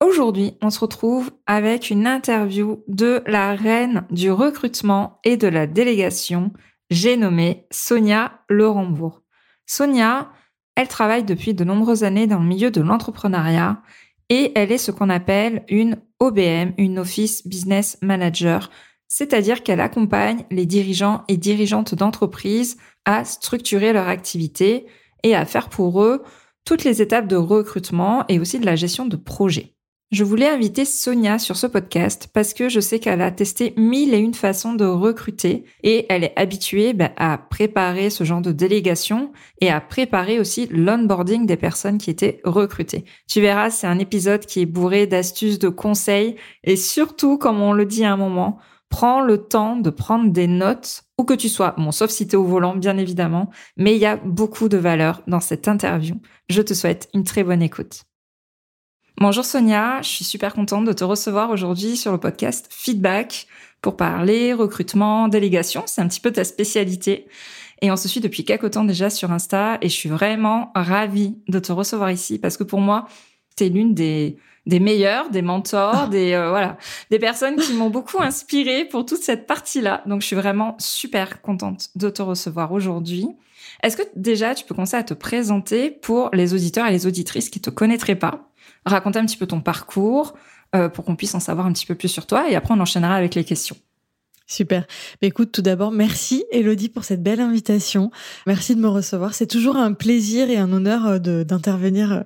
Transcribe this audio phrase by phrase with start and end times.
[0.00, 5.66] Aujourd'hui, on se retrouve avec une interview de la reine du recrutement et de la
[5.66, 6.52] délégation,
[6.90, 9.22] j'ai nommé Sonia Laurembourg.
[9.66, 10.30] Sonia,
[10.76, 13.80] elle travaille depuis de nombreuses années dans le milieu de l'entrepreneuriat
[14.28, 18.70] et elle est ce qu'on appelle une OBM, une Office Business Manager,
[19.08, 24.86] c'est-à-dire qu'elle accompagne les dirigeants et dirigeantes d'entreprises à structurer leur activité
[25.22, 26.22] et à faire pour eux
[26.64, 29.73] toutes les étapes de recrutement et aussi de la gestion de projets.
[30.14, 34.14] Je voulais inviter Sonia sur ce podcast parce que je sais qu'elle a testé mille
[34.14, 38.52] et une façons de recruter et elle est habituée bah, à préparer ce genre de
[38.52, 43.06] délégation et à préparer aussi l'onboarding des personnes qui étaient recrutées.
[43.28, 47.72] Tu verras, c'est un épisode qui est bourré d'astuces, de conseils et surtout, comme on
[47.72, 48.58] le dit à un moment,
[48.90, 52.34] prends le temps de prendre des notes où que tu sois, bon, sauf si tu
[52.34, 56.14] es au volant, bien évidemment, mais il y a beaucoup de valeur dans cette interview.
[56.48, 58.04] Je te souhaite une très bonne écoute.
[59.18, 63.46] Bonjour Sonia, je suis super contente de te recevoir aujourd'hui sur le podcast Feedback
[63.80, 65.84] pour parler recrutement, délégation.
[65.86, 67.28] C'est un petit peu ta spécialité.
[67.80, 71.36] Et on se suit depuis quelques temps déjà sur Insta et je suis vraiment ravie
[71.46, 73.06] de te recevoir ici parce que pour moi,
[73.56, 76.08] tu es l'une des, des meilleurs, des mentors, ah.
[76.08, 76.76] des euh, voilà,
[77.10, 80.02] des personnes qui m'ont beaucoup inspirée pour toute cette partie-là.
[80.06, 83.28] Donc je suis vraiment super contente de te recevoir aujourd'hui.
[83.84, 87.48] Est-ce que déjà tu peux commencer à te présenter pour les auditeurs et les auditrices
[87.48, 88.50] qui te connaîtraient pas?
[88.84, 90.34] Raconter un petit peu ton parcours
[90.74, 92.80] euh, pour qu'on puisse en savoir un petit peu plus sur toi et après on
[92.80, 93.76] enchaînera avec les questions.
[94.46, 94.86] Super.
[95.22, 98.10] Mais écoute, tout d'abord, merci Elodie pour cette belle invitation.
[98.46, 99.32] Merci de me recevoir.
[99.32, 102.20] C'est toujours un plaisir et un honneur euh, d'intervenir euh,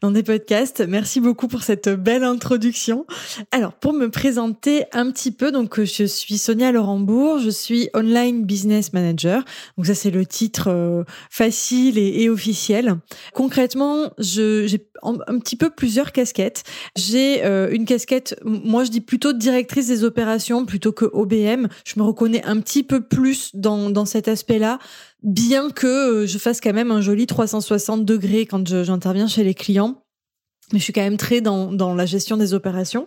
[0.00, 0.84] dans des podcasts.
[0.86, 3.06] Merci beaucoup pour cette belle introduction.
[3.50, 8.44] Alors, pour me présenter un petit peu, donc je suis Sonia Laurembourg, je suis online
[8.44, 9.44] business manager.
[9.76, 12.94] Donc ça, c'est le titre euh, facile et, officiel.
[13.34, 16.62] Concrètement, j'ai un petit peu plusieurs casquettes.
[16.96, 22.04] J'ai une casquette, moi je dis plutôt directrice des opérations plutôt que OBM je me
[22.04, 24.78] reconnais un petit peu plus dans, dans cet aspect-là,
[25.22, 29.54] bien que euh, je fasse quand même un joli 360 degrés quand j'interviens chez les
[29.54, 30.00] clients.
[30.72, 33.06] Mais je suis quand même très dans, dans la gestion des opérations.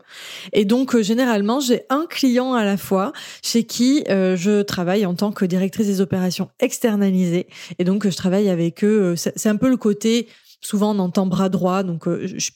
[0.53, 3.13] Et donc, euh, généralement, j'ai un client à la fois
[3.43, 7.47] chez qui euh, je travaille en tant que directrice des opérations externalisées.
[7.79, 9.15] Et donc, je travaille avec eux.
[9.15, 10.27] C'est un peu le côté,
[10.61, 11.81] souvent on entend bras droit.
[11.81, 12.51] Donc, je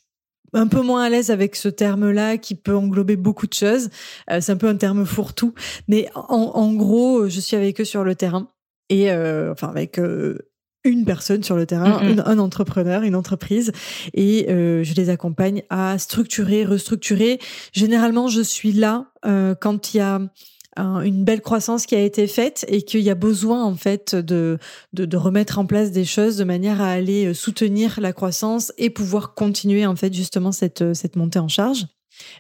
[0.53, 3.89] un peu moins à l'aise avec ce terme-là qui peut englober beaucoup de choses.
[4.29, 5.53] Euh, c'est un peu un terme fourre-tout,
[5.88, 8.47] mais en, gros, je suis avec eux sur le terrain
[8.89, 10.38] et euh, enfin avec euh,
[10.84, 13.72] une personne sur le terrain, un entrepreneur, une entreprise,
[14.16, 17.39] et je les accompagne à structurer, restructurer.
[17.72, 19.12] Généralement, je suis là
[19.59, 20.19] quand il y a
[20.77, 24.57] une belle croissance qui a été faite et qu'il y a besoin en fait de,
[24.93, 28.89] de, remettre en place des choses de manière à aller euh, soutenir la croissance et
[28.89, 31.87] pouvoir continuer en fait justement cette, euh, cette montée en charge.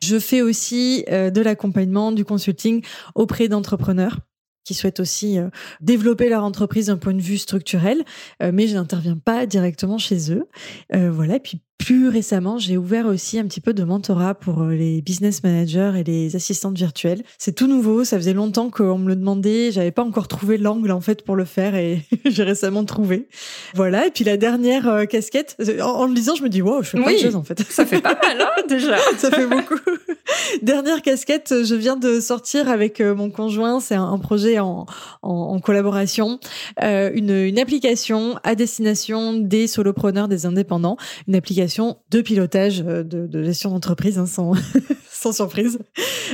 [0.03, 2.83] Je fais aussi euh, de l'accompagnement, du consulting
[3.15, 4.19] auprès d'entrepreneurs
[4.63, 5.39] qui souhaitent aussi
[5.79, 8.05] développer leur entreprise d'un point de vue structurel,
[8.39, 10.47] mais je n'interviens pas directement chez eux.
[10.93, 15.01] voilà, puis plus récemment, j'ai ouvert aussi un petit peu de mentorat pour euh, les
[15.01, 17.23] business managers et les assistantes virtuelles.
[17.39, 20.91] C'est tout nouveau, ça faisait longtemps qu'on me le demandait, j'avais pas encore trouvé l'angle
[20.91, 23.27] en fait pour le faire et j'ai récemment trouvé.
[23.73, 26.89] Voilà, et puis la dernière euh, casquette, en, le lisant, je me dis wow, je
[26.89, 27.59] fais pas de choses en fait.
[27.67, 28.97] Ça fait pas mal hein, déjà.
[29.17, 29.79] ça fait beaucoup.
[30.61, 34.85] dernière casquette, je viens de sortir avec euh, mon conjoint, c'est un, projet en,
[35.23, 36.39] en, collaboration,
[36.79, 41.70] une, une application à destination des solopreneurs, des indépendants, une application
[42.09, 44.25] de pilotage euh, de, gestion d'entreprise, hein,
[45.09, 45.79] sans, surprise.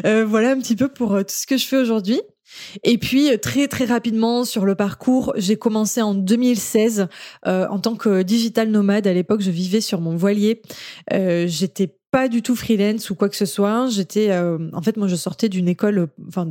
[0.06, 2.22] Euh, voilà un petit peu pour euh, tout ce que je fais aujourd'hui.
[2.84, 7.08] Et puis très très rapidement sur le parcours, j'ai commencé en 2016
[7.46, 9.06] en tant que digital nomade.
[9.06, 10.62] À l'époque, je vivais sur mon voilier.
[11.12, 13.90] J'étais pas du tout freelance ou quoi que ce soit.
[13.90, 16.48] J'étais, en fait, moi, je sortais d'une école, enfin,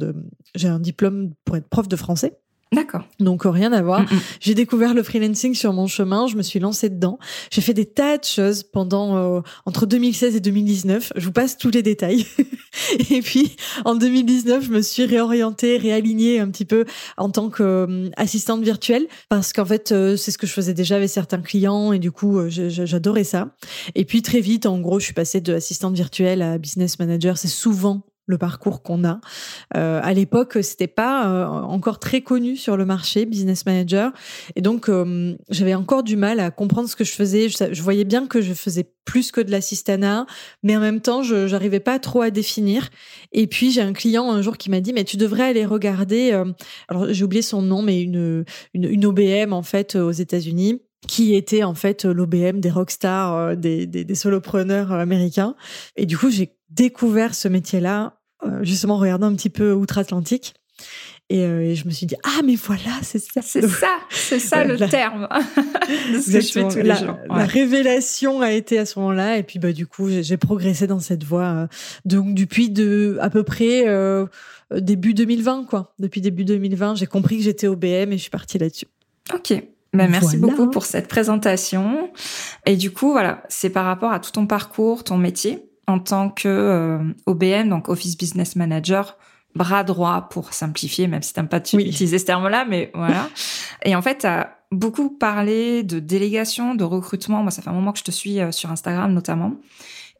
[0.54, 2.34] j'ai un diplôme pour être prof de français.
[2.72, 3.04] D'accord.
[3.20, 4.04] Donc euh, rien à voir.
[4.40, 7.18] J'ai découvert le freelancing sur mon chemin, je me suis lancée dedans.
[7.50, 11.12] J'ai fait des tas de choses pendant euh, entre 2016 et 2019.
[11.14, 12.26] Je vous passe tous les détails.
[13.10, 13.54] et puis
[13.84, 16.84] en 2019, je me suis réorientée, réalignée un petit peu
[17.16, 21.40] en tant qu'assistante virtuelle parce qu'en fait c'est ce que je faisais déjà avec certains
[21.40, 23.54] clients et du coup j'adorais ça.
[23.94, 27.38] Et puis très vite, en gros, je suis passée de assistante virtuelle à business manager.
[27.38, 29.20] C'est souvent le parcours qu'on a.
[29.76, 34.12] Euh, à l'époque, c'était pas euh, encore très connu sur le marché, business manager,
[34.56, 37.48] et donc euh, j'avais encore du mal à comprendre ce que je faisais.
[37.48, 40.26] Je, voyais bien que je faisais plus que de l'assistanat,
[40.64, 42.90] mais en même temps, je n'arrivais pas trop à définir.
[43.32, 46.32] Et puis j'ai un client un jour qui m'a dit mais tu devrais aller regarder.
[46.88, 48.44] Alors j'ai oublié son nom, mais une,
[48.74, 54.14] une, OBM en fait aux États-Unis qui était en fait l'OBM des rockstars, des, des,
[54.16, 55.54] solopreneurs américains.
[55.94, 58.15] Et du coup, j'ai découvert ce métier-là,
[58.62, 60.54] justement en regardant un petit peu outre-Atlantique.
[61.32, 63.40] Euh, et, je me suis dit ah mais voilà c'est ça.
[63.42, 65.28] C'est ça c'est ça le terme.
[66.12, 69.36] De ce que je fais tous la, révélation a été à ce moment-là.
[69.38, 71.66] Et puis bah du coup j'ai progressé dans cette voie euh,
[72.04, 73.86] donc depuis de à peu près
[74.70, 75.94] début 2020 quoi.
[75.98, 78.86] Depuis début 2020 j'ai compris que j'étais au BM et je suis partie là-dessus.
[79.34, 79.52] Ok.
[79.92, 82.10] Ben, merci beaucoup pour cette présentation.
[82.66, 86.30] Et du coup, voilà, c'est par rapport à tout ton parcours, ton métier en tant
[86.30, 89.16] que euh, OBM, donc Office Business Manager,
[89.54, 93.28] bras droit pour simplifier, même si t'aimes pas utiliser ce terme-là, mais voilà.
[93.84, 97.42] Et en fait, tu as beaucoup parlé de délégation, de recrutement.
[97.42, 99.54] Moi, ça fait un moment que je te suis euh, sur Instagram notamment.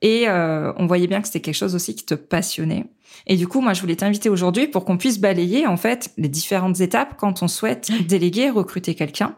[0.03, 2.87] Et euh, on voyait bien que c'était quelque chose aussi qui te passionnait.
[3.27, 6.29] Et du coup, moi, je voulais t'inviter aujourd'hui pour qu'on puisse balayer en fait les
[6.29, 9.35] différentes étapes quand on souhaite déléguer, recruter quelqu'un.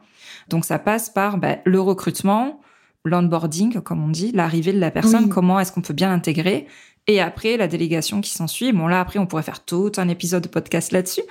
[0.48, 2.60] Donc, ça passe par bah, le recrutement,
[3.04, 6.66] l'onboarding, comme on dit, l'arrivée de la personne, comment est-ce qu'on peut bien l'intégrer.
[7.06, 8.72] Et après, la délégation qui s'ensuit.
[8.72, 11.22] Bon, là, après, on pourrait faire tout un épisode de podcast là-dessus.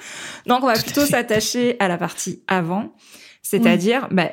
[0.48, 2.96] Donc, on va plutôt s'attacher à la partie avant.
[3.44, 4.31] C'est-à-dire, bah,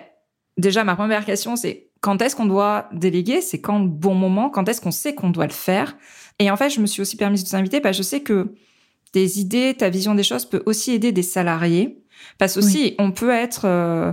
[0.56, 3.42] déjà, ma première question, c'est quand est-ce qu'on doit déléguer?
[3.42, 4.48] C'est quand le bon moment?
[4.48, 5.96] Quand est-ce qu'on sait qu'on doit le faire?
[6.38, 8.54] Et en fait, je me suis aussi permise de t'inviter parce que je sais que
[9.12, 12.02] tes idées, ta vision des choses peut aussi aider des salariés.
[12.38, 14.12] Parce aussi, on peut être, euh,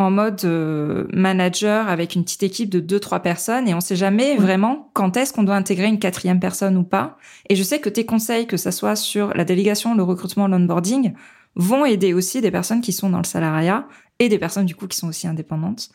[0.00, 3.96] en mode euh, manager avec une petite équipe de deux trois personnes et on sait
[3.96, 7.18] jamais vraiment quand est-ce qu'on doit intégrer une quatrième personne ou pas.
[7.50, 11.12] Et je sais que tes conseils, que ça soit sur la délégation, le recrutement, l'onboarding,
[11.54, 13.86] vont aider aussi des personnes qui sont dans le salariat
[14.18, 15.90] et des personnes du coup qui sont aussi indépendantes.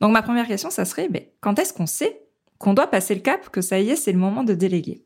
[0.00, 2.22] Donc ma première question, ça serait, mais quand est-ce qu'on sait
[2.58, 5.04] qu'on doit passer le cap, que ça y est, c'est le moment de déléguer?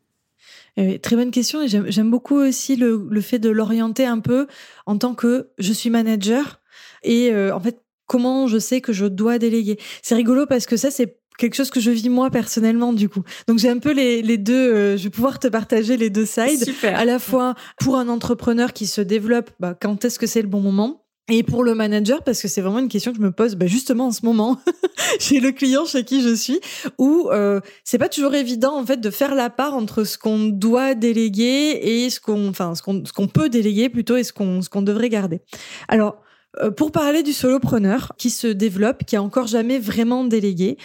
[0.79, 4.47] Eh très bonne question et j'aime beaucoup aussi le, le fait de l'orienter un peu
[4.87, 6.63] en tant que je suis manager
[7.03, 9.79] et euh, en fait comment je sais que je dois déléguer.
[10.03, 13.23] C'est rigolo parce que ça, c'est quelque chose que je vis moi personnellement du coup.
[13.47, 16.27] Donc j'ai un peu les, les deux, euh, je vais pouvoir te partager les deux
[16.27, 16.65] sides.
[16.65, 16.99] Super.
[16.99, 20.49] À la fois pour un entrepreneur qui se développe, bah, quand est-ce que c'est le
[20.49, 21.05] bon moment?
[21.31, 23.67] Et pour le manager, parce que c'est vraiment une question que je me pose bah,
[23.67, 24.59] justement en ce moment
[25.21, 26.59] chez le client chez qui je suis,
[26.97, 30.47] où euh, c'est pas toujours évident en fait de faire la part entre ce qu'on
[30.47, 34.33] doit déléguer et ce qu'on, enfin ce qu'on, ce qu'on peut déléguer plutôt et ce
[34.33, 35.43] qu'on, ce qu'on devrait garder.
[35.89, 36.23] Alors
[36.77, 40.77] pour parler du solopreneur qui se développe, qui a encore jamais vraiment délégué,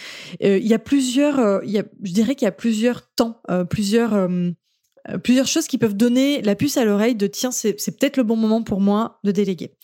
[0.42, 3.10] euh, il y a plusieurs, euh, il y a, je dirais qu'il y a plusieurs
[3.14, 3.40] temps,
[3.70, 4.28] plusieurs,
[5.22, 8.36] plusieurs choses qui peuvent donner la puce à l'oreille de tiens, c'est, peut-être le bon
[8.36, 9.74] moment pour moi de déléguer.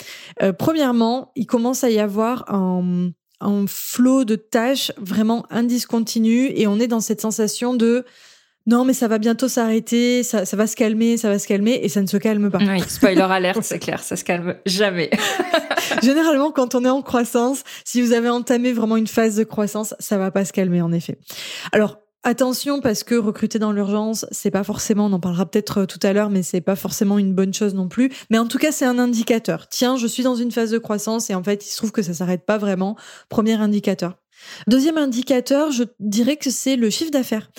[0.59, 3.11] premièrement, il commence à y avoir un,
[3.41, 8.05] un flot de tâches vraiment indiscontinu et on est dans cette sensation de
[8.67, 11.81] non, mais ça va bientôt s'arrêter, ça, ça, va se calmer, ça va se calmer,
[11.83, 12.59] et ça ne se calme pas.
[12.59, 15.11] Oui, spoiler alerte, c'est clair, ça se calme jamais.
[16.03, 19.95] Généralement, quand on est en croissance, si vous avez entamé vraiment une phase de croissance,
[19.99, 21.19] ça va pas se calmer, en effet.
[21.73, 25.87] Alors, Attention parce que recruter dans l'urgence, c'est pas forcément, on en parlera peut-être euh,
[25.87, 28.13] tout à l'heure, mais c'est pas forcément une bonne chose non plus.
[28.29, 29.69] Mais en tout cas, c'est un indicateur.
[29.69, 32.03] Tiens, je suis dans une phase de croissance et en fait, il se trouve que
[32.03, 32.95] ça s'arrête pas vraiment.
[33.31, 34.19] Premier indicateur.
[34.67, 37.51] Deuxième indicateur, je dirais que c'est le chiffre d'affaires.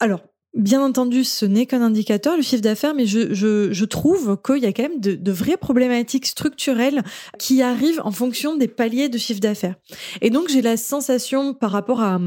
[0.00, 0.20] Alors,
[0.54, 4.58] Bien entendu, ce n'est qu'un indicateur, le chiffre d'affaires, mais je, je, je trouve qu'il
[4.58, 7.04] y a quand même de, de, vraies problématiques structurelles
[7.38, 9.76] qui arrivent en fonction des paliers de chiffre d'affaires.
[10.20, 12.18] Et donc, j'ai la sensation par rapport à,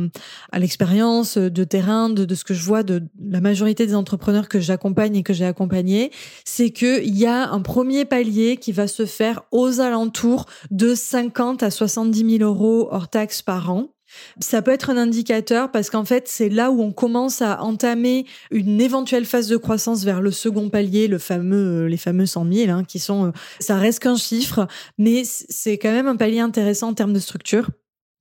[0.53, 4.47] à l'expérience de terrain, de, de ce que je vois de la majorité des entrepreneurs
[4.47, 6.09] que j'accompagne et que j'ai accompagnés,
[6.45, 11.61] c'est qu'il y a un premier palier qui va se faire aux alentours de 50
[11.61, 13.92] à 70 000 euros hors taxes par an.
[14.39, 18.25] Ça peut être un indicateur parce qu'en fait, c'est là où on commence à entamer
[18.51, 22.51] une éventuelle phase de croissance vers le second palier, le fameux, euh, les fameux 100
[22.51, 24.67] 000, hein, qui sont, euh, ça reste qu'un chiffre,
[24.97, 27.69] mais c'est quand même un palier intéressant en termes de structure.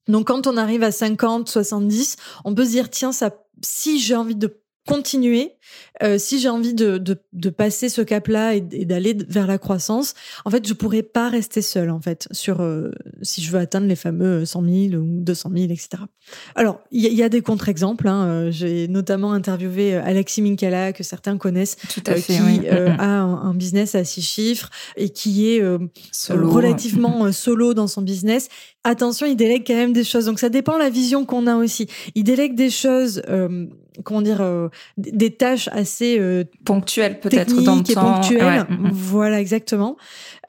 [0.09, 3.11] Donc, quand on arrive à 50, 70, on peut se dire, tiens,
[3.63, 5.57] si j'ai envie de continuer
[6.03, 10.15] euh, si j'ai envie de, de, de, passer ce cap-là et, d'aller vers la croissance,
[10.45, 12.91] en fait, je pourrais pas rester seule, en fait, sur euh,
[13.23, 15.89] si je veux atteindre les fameux 100 000 ou 200 000, etc.
[16.57, 18.09] Alors, il y, y, a des contre-exemples.
[18.09, 18.27] Hein.
[18.27, 22.69] Euh, j'ai notamment interviewé Alexis Minkala, que certains connaissent, Tout à fait, qui oui.
[22.69, 25.63] a un, un, business à six chiffres et qui est
[26.11, 26.51] solo.
[26.51, 28.49] relativement solo dans son business.
[28.83, 30.25] Attention, il délègue quand même des choses.
[30.25, 31.87] Donc, ça dépend de la vision qu'on a aussi.
[32.15, 33.23] Il délègue des choses
[34.05, 38.15] comment dire euh, des tâches assez euh, ponctuelles peut-être dans le et temps.
[38.15, 38.67] ponctuelles.
[38.69, 38.77] Ouais.
[38.77, 39.97] mm, Voilà exactement.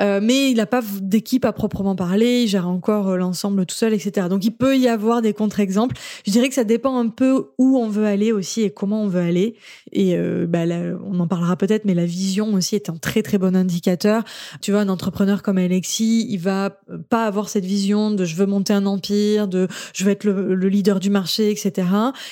[0.02, 2.44] Euh, mais il n'a pas d'équipe à proprement parler.
[2.44, 4.28] Il gère encore l'ensemble tout seul, etc.
[4.30, 5.96] Donc il peut y avoir des contre-exemples.
[6.26, 9.08] Je dirais que ça dépend un peu où on veut aller aussi et comment on
[9.08, 9.56] veut aller.
[9.92, 13.38] Et bah, là, on en parlera peut-être, mais la vision aussi est un très très
[13.38, 14.24] bon indicateur.
[14.62, 18.46] Tu vois, un entrepreneur comme Alexis, il va pas avoir cette vision de je veux
[18.46, 21.88] monter un empire, de je veux être le, le leader du marché, etc.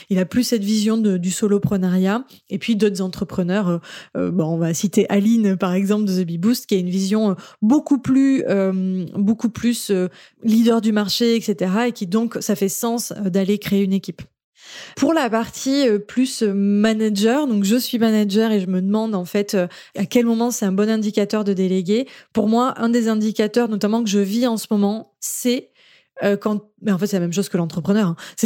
[0.10, 2.26] Il a plus cette vision du soloprenariat.
[2.50, 3.82] Et puis d'autres entrepreneurs,
[4.18, 6.90] euh, bon, on va citer Aline par exemple de The Bee Boost, qui a une
[6.90, 10.08] vision beaucoup plus, euh, beaucoup plus euh,
[10.44, 11.72] leader du marché, etc.
[11.88, 14.22] Et qui donc ça fait sens d'aller créer une équipe.
[14.96, 19.58] Pour la partie plus manager, donc je suis manager et je me demande en fait
[19.98, 22.08] à quel moment c'est un bon indicateur de déléguer.
[22.32, 25.72] Pour moi, un des indicateurs, notamment que je vis en ce moment, c'est
[26.24, 28.16] euh, quand mais en fait c'est la même chose que l'entrepreneur hein.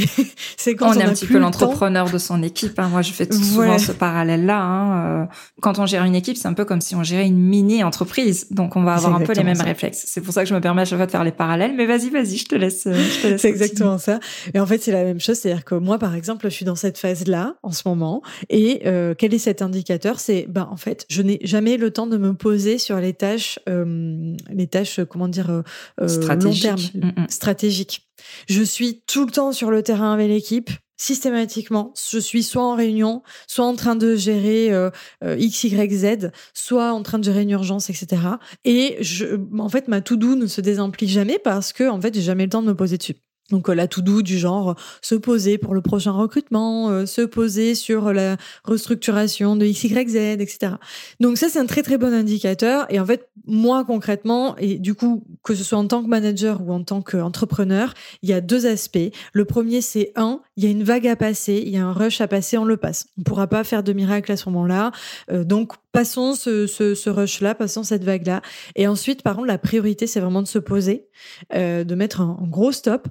[0.58, 2.90] c'est quand on, on est un petit peu le l'entrepreneur de son équipe hein.
[2.90, 5.22] moi je fais souvent ce parallèle là hein.
[5.22, 5.26] Euh,
[5.62, 8.48] quand on gère une équipe c'est un peu comme si on gérait une mini entreprise
[8.52, 9.64] donc on va avoir un peu les mêmes ça.
[9.64, 11.74] réflexes c'est pour ça que je me permets à chaque fois de faire les parallèles
[11.76, 14.20] mais vas-y vas-y je te laisse euh, je te laisse C'est exactement ça.
[14.54, 15.38] Et en fait, c'est la même chose.
[15.38, 18.22] C'est-à-dire que moi, par exemple, je suis dans cette phase-là en ce moment.
[18.50, 20.20] Et euh, quel est cet indicateur?
[20.20, 23.60] C'est, ben, en fait, je n'ai jamais le temps de me poser sur les tâches,
[23.70, 25.62] euh, les tâches, comment dire, euh,
[26.02, 26.62] euh, long Stratégique.
[26.64, 27.26] terme, Mm, mm.
[27.30, 28.05] stratégiques.
[28.48, 30.70] Je suis tout le temps sur le terrain avec l'équipe.
[30.98, 34.90] Systématiquement, je suis soit en réunion, soit en train de gérer euh,
[35.26, 38.22] euh, X, Y, Z, soit en train de gérer une urgence, etc.
[38.64, 42.22] Et je, en fait, ma to-do ne se désemplit jamais parce que, en fait, j'ai
[42.22, 43.25] jamais le temps de me poser dessus.
[43.52, 47.22] Donc euh, la to-do du genre euh, se poser pour le prochain recrutement, euh, se
[47.22, 50.74] poser sur la restructuration de XYZ, etc.
[51.20, 54.96] Donc ça c'est un très très bon indicateur et en fait moi concrètement et du
[54.96, 58.42] coup que ce soit en tant que manager ou en tant qu'entrepreneur, il y a
[58.42, 59.12] deux aspects.
[59.34, 61.94] Le premier c'est un, il y a une vague à passer, il y a un
[61.94, 63.08] rush à passer, on le passe.
[63.20, 64.92] On pourra pas faire de miracle à ce moment-là.
[65.32, 68.42] Euh, donc passons ce, ce, ce rush-là, passons cette vague-là.
[68.76, 71.08] Et ensuite par contre la priorité c'est vraiment de se poser,
[71.54, 73.08] euh, de mettre un, gros stop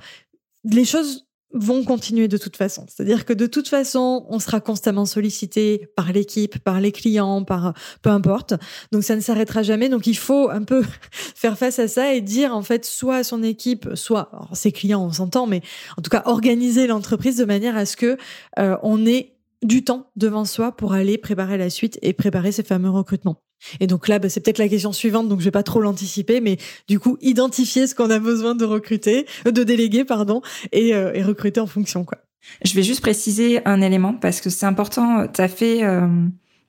[0.65, 1.27] les choses
[1.57, 2.85] vont continuer de toute façon.
[2.89, 7.75] C'est-à-dire que de toute façon, on sera constamment sollicité par l'équipe, par les clients, par
[8.03, 8.55] peu importe.
[8.91, 9.89] Donc ça ne s'arrêtera jamais.
[9.89, 13.25] Donc il faut un peu faire face à ça et dire en fait soit à
[13.25, 15.63] son équipe, soit ses clients, on s'entend, mais
[15.97, 18.19] en tout cas organiser l'entreprise de manière à ce que
[18.59, 19.34] euh, on ait
[19.65, 23.43] du temps devant soi pour aller préparer la suite et préparer ces fameux recrutements.
[23.81, 26.41] Et donc là, bah, c'est peut-être la question suivante, donc je vais pas trop l'anticiper,
[26.41, 30.95] mais du coup, identifier ce qu'on a besoin de recruter, euh, de déléguer, pardon, et,
[30.95, 32.19] euh, et recruter en fonction, quoi.
[32.65, 35.27] Je vais juste préciser un élément parce que c'est important.
[35.29, 36.07] Tu as fait euh,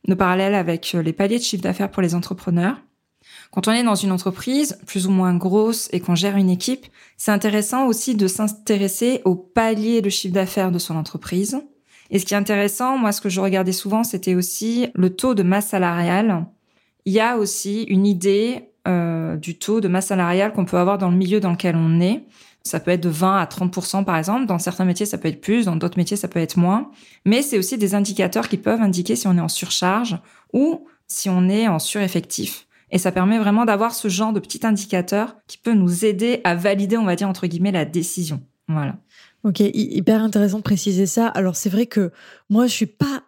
[0.08, 2.82] le parallèle avec euh, les paliers de chiffre d'affaires pour les entrepreneurs.
[3.52, 6.86] Quand on est dans une entreprise plus ou moins grosse et qu'on gère une équipe,
[7.18, 11.62] c'est intéressant aussi de s'intéresser au palier de chiffre d'affaires de son entreprise.
[12.10, 15.34] Et ce qui est intéressant, moi, ce que je regardais souvent, c'était aussi le taux
[15.34, 16.46] de masse salariale.
[17.06, 20.98] Il y a aussi une idée euh, du taux de masse salariale qu'on peut avoir
[20.98, 22.24] dans le milieu dans lequel on est.
[22.64, 24.46] Ça peut être de 20 à 30% par exemple.
[24.46, 25.66] Dans certains métiers, ça peut être plus.
[25.66, 26.90] Dans d'autres métiers, ça peut être moins.
[27.26, 30.18] Mais c'est aussi des indicateurs qui peuvent indiquer si on est en surcharge
[30.54, 32.68] ou si on est en sureffectif.
[32.92, 36.56] Et ça permet vraiment d'avoir ce genre de petit indicateur qui peut nous aider à
[36.56, 38.42] valider, on va dire, entre guillemets, la décision.
[38.68, 38.96] Voilà.
[39.46, 41.28] Ok, hy- hyper intéressant de préciser ça.
[41.28, 42.12] Alors c'est vrai que
[42.50, 43.22] moi, je suis pas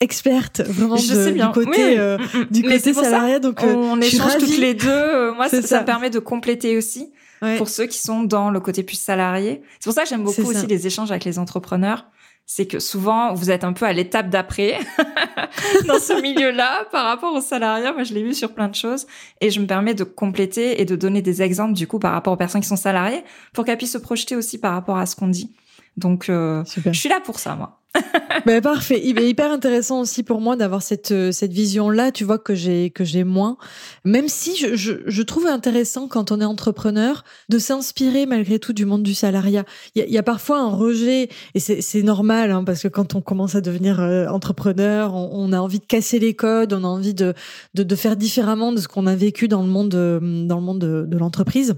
[0.00, 1.46] experte vraiment Je de- sais bien.
[1.48, 1.94] du côté, Oui, oui.
[1.98, 2.46] euh, Mm, mm.
[2.50, 3.38] du côté salariat.
[3.38, 4.88] Donc euh, on suis échange toutes les deux.
[4.90, 5.80] Euh, Moi, ça, ça ça.
[5.82, 7.56] permet de compléter aussi Ouais.
[7.56, 9.62] pour ceux qui sont dans le côté plus salarié.
[9.80, 12.06] C'est pour ça que j'aime beaucoup aussi les échanges avec les entrepreneurs.
[12.46, 14.78] C'est que souvent, vous êtes un peu à l'étape d'après
[15.88, 17.90] dans ce milieu-là par rapport aux salariés.
[17.92, 19.06] Moi, je l'ai vu sur plein de choses
[19.40, 22.32] et je me permets de compléter et de donner des exemples du coup par rapport
[22.32, 23.24] aux personnes qui sont salariées
[23.54, 25.52] pour qu'elles puissent se projeter aussi par rapport à ce qu'on dit.
[25.96, 27.82] Donc, euh, je suis là pour ça, moi.
[28.46, 29.00] Ben, parfait.
[29.04, 32.10] Il est hyper intéressant aussi pour moi d'avoir cette euh, cette vision là.
[32.10, 33.56] Tu vois que j'ai que j'ai moins.
[34.04, 38.72] Même si je, je je trouve intéressant quand on est entrepreneur de s'inspirer malgré tout
[38.72, 39.64] du monde du salariat.
[39.94, 42.88] Il y a, y a parfois un rejet et c'est c'est normal hein, parce que
[42.88, 46.72] quand on commence à devenir euh, entrepreneur, on, on a envie de casser les codes,
[46.72, 47.34] on a envie de
[47.74, 50.62] de, de faire différemment de ce qu'on a vécu dans le monde euh, dans le
[50.62, 51.74] monde de, de l'entreprise.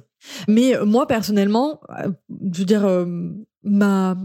[0.48, 1.80] Mais moi personnellement,
[2.52, 3.04] je veux dire euh,
[3.64, 4.16] ma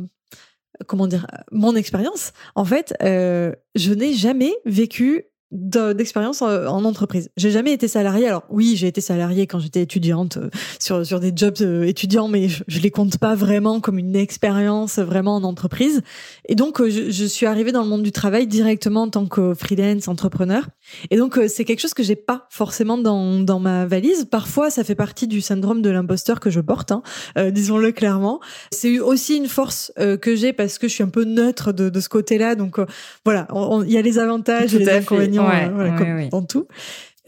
[0.88, 7.32] comment dire, mon expérience, en fait, euh, je n'ai jamais vécu d'expérience en entreprise.
[7.36, 8.28] J'ai jamais été salariée.
[8.28, 12.28] Alors oui, j'ai été salariée quand j'étais étudiante euh, sur sur des jobs euh, étudiants,
[12.28, 16.02] mais je, je, les compte pas vraiment comme une expérience vraiment en entreprise.
[16.48, 19.26] Et donc euh, je, je, suis arrivée dans le monde du travail directement en tant
[19.26, 20.68] que freelance entrepreneur.
[21.10, 24.26] Et donc c'est quelque chose que j'ai pas forcément dans dans ma valise.
[24.26, 27.02] Parfois, ça fait partie du syndrome de l'imposteur que je porte, hein,
[27.50, 28.40] disons-le clairement.
[28.72, 32.00] C'est aussi une force que j'ai parce que je suis un peu neutre de, de
[32.00, 32.56] ce côté-là.
[32.56, 32.78] Donc
[33.26, 33.48] voilà,
[33.86, 36.68] il y a les avantages et les inconvénients ouais, dans tout.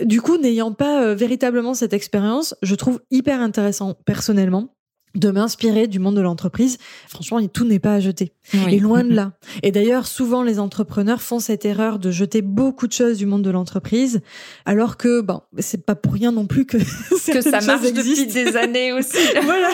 [0.04, 4.76] Du coup, n'ayant pas euh, véritablement cette expérience, je trouve hyper intéressant personnellement
[5.16, 6.78] de m'inspirer du monde de l'entreprise.
[7.08, 8.34] Franchement, tout n'est pas à jeter.
[8.70, 9.34] Et loin de là.
[9.64, 13.42] Et d'ailleurs, souvent, les entrepreneurs font cette erreur de jeter beaucoup de choses du monde
[13.42, 14.22] de l'entreprise,
[14.66, 16.78] alors que, bon, c'est pas pour rien non plus que,
[17.32, 19.18] que ça marche depuis des années aussi.
[19.44, 19.70] voilà,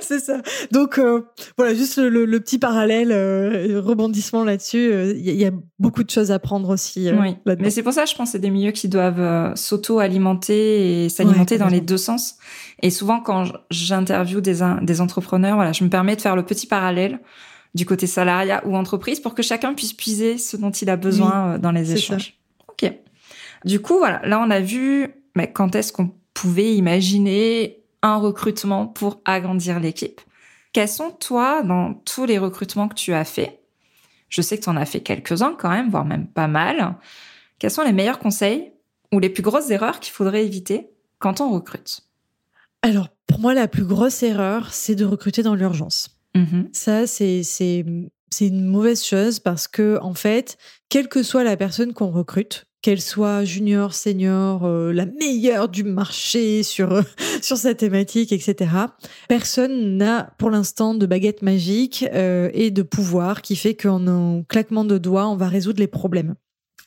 [0.00, 0.40] c'est ça.
[0.72, 1.22] Donc, euh,
[1.56, 4.84] voilà, juste le, le, petit parallèle, euh, rebondissement là-dessus.
[4.84, 7.10] Il euh, y, y, a beaucoup de choses à prendre aussi.
[7.12, 7.36] oui.
[7.58, 11.68] Mais c'est pour ça, je pense, c'est des milieux qui doivent s'auto-alimenter et s'alimenter dans
[11.68, 12.36] les deux sens.
[12.82, 16.66] Et souvent, quand j'interviewe des, des entrepreneurs, voilà, je me permets de faire le petit
[16.66, 17.20] parallèle
[17.74, 21.54] du côté salariat ou entreprise pour que chacun puisse puiser ce dont il a besoin
[21.54, 22.38] euh, dans les échanges.
[22.68, 22.92] Ok.
[23.64, 28.88] Du coup, voilà, là on a vu mais quand est-ce qu'on pouvait imaginer un recrutement
[28.88, 30.20] pour agrandir l'équipe?
[30.72, 33.60] Quels sont, toi, dans tous les recrutements que tu as fait,
[34.28, 36.96] je sais que tu en as fait quelques-uns quand même, voire même pas mal,
[37.60, 38.72] quels sont les meilleurs conseils
[39.12, 42.00] ou les plus grosses erreurs qu'il faudrait éviter quand on recrute?
[42.82, 46.18] Alors, pour moi, la plus grosse erreur, c'est de recruter dans l'urgence.
[46.34, 46.68] Mm-hmm.
[46.72, 47.84] Ça, c'est,
[48.40, 50.58] une mauvaise chose parce que, en fait,
[50.88, 55.84] quelle que soit la personne qu'on recrute, qu'elle soit junior, senior, euh, la meilleure du
[55.84, 57.02] marché sur, euh,
[57.42, 58.70] sur sa thématique, etc.
[59.28, 64.42] Personne n'a pour l'instant de baguette magique euh, et de pouvoir qui fait qu'en un
[64.44, 66.34] claquement de doigts, on va résoudre les problèmes.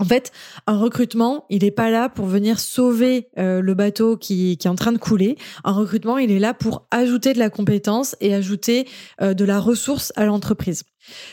[0.01, 0.31] En fait,
[0.65, 4.73] un recrutement, il n'est pas là pour venir sauver euh, le bateau qui, est en
[4.73, 5.37] train de couler.
[5.63, 8.87] Un recrutement, il est là pour ajouter de la compétence et ajouter
[9.21, 10.85] euh, de la ressource à l'entreprise.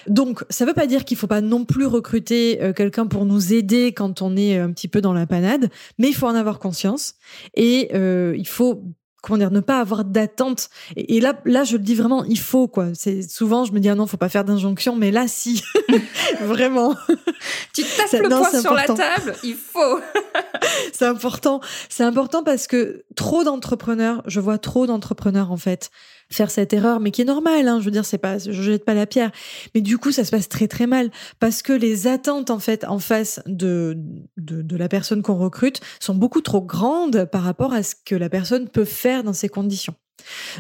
[0.07, 3.07] Donc, ça ne veut pas dire qu'il ne faut pas non plus recruter euh, quelqu'un
[3.07, 6.27] pour nous aider quand on est un petit peu dans la panade, mais il faut
[6.27, 7.15] en avoir conscience
[7.55, 8.85] et il faut
[9.23, 10.71] comment dire, ne pas avoir d'attente.
[10.97, 12.89] Et, là, là, je le dis vraiment, il faut quoi.
[12.95, 15.63] C'est souvent, je me dis ah non, faut pas faire d'injonction, mais là, si,
[16.41, 16.95] vraiment.
[17.75, 20.01] Tu tapes le poing sur la table, il faut.
[20.93, 21.61] c'est important.
[21.89, 25.91] C'est important parce que trop d'entrepreneurs, je vois trop d'entrepreneurs en fait
[26.31, 27.69] faire cette erreur, mais qui est normale.
[27.69, 29.31] Hein, je veux dire, c'est pas, je jette pas la pierre,
[29.75, 31.11] mais du coup, ça se passe très très mal
[31.41, 33.97] parce que les attentes en fait en face de
[34.37, 38.15] de, de la personne qu'on recrute sont beaucoup trop grandes par rapport à ce que
[38.15, 39.95] la personne peut faire dans ces conditions.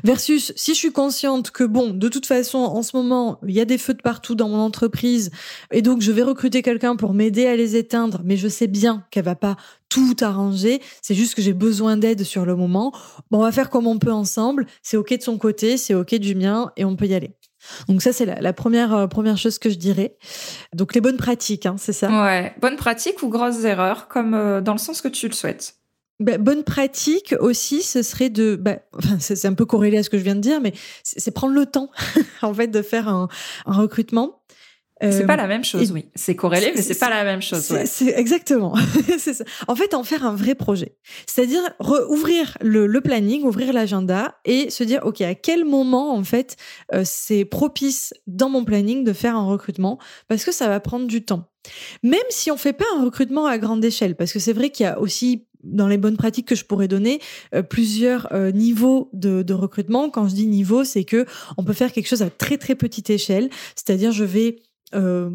[0.04, 3.60] Versus si je suis consciente que bon, de toute façon, en ce moment, il y
[3.60, 5.30] a des feux de partout dans mon entreprise
[5.72, 9.04] et donc je vais recruter quelqu'un pour m'aider à les éteindre, mais je sais bien
[9.10, 9.56] qu'elle va pas
[9.88, 12.92] tout arranger, c'est juste que j'ai besoin d'aide sur le moment.
[13.30, 16.14] Bon, on va faire comme on peut ensemble, c'est OK de son côté, c'est OK
[16.16, 17.34] du mien et on peut y aller.
[17.88, 20.16] Donc ça, c'est la, première, euh, première chose que je dirais.
[20.74, 22.08] Donc les bonnes pratiques, hein, c'est ça?
[22.10, 25.77] Ouais, bonnes pratiques ou grosses erreurs, comme euh, dans le sens que tu le souhaites.
[26.20, 30.10] Bah, bonne pratique aussi, ce serait de, bah, enfin, c'est un peu corrélé à ce
[30.10, 31.90] que je viens de dire, mais c'est prendre le temps,
[32.42, 33.28] en fait, de faire un,
[33.66, 34.42] un recrutement.
[35.00, 36.06] C'est pas euh, la même chose, oui.
[36.16, 37.70] C'est corrélé, mais c'est pas la même chose.
[37.70, 37.86] Ouais.
[37.86, 38.74] C'est exactement.
[39.18, 39.44] ça.
[39.68, 41.60] En fait, en faire un vrai projet, c'est-à-dire
[42.08, 46.56] ouvrir le, le, planning, ouvrir l'agenda et se dire, ok, à quel moment en fait
[46.94, 51.06] euh, c'est propice dans mon planning de faire un recrutement, parce que ça va prendre
[51.06, 51.48] du temps.
[52.02, 54.84] Même si on fait pas un recrutement à grande échelle, parce que c'est vrai qu'il
[54.84, 57.20] y a aussi dans les bonnes pratiques que je pourrais donner
[57.54, 60.10] euh, plusieurs euh, niveaux de, de, recrutement.
[60.10, 63.10] Quand je dis niveau, c'est que on peut faire quelque chose à très très petite
[63.10, 64.56] échelle, c'est-à-dire je vais
[64.94, 65.30] euh,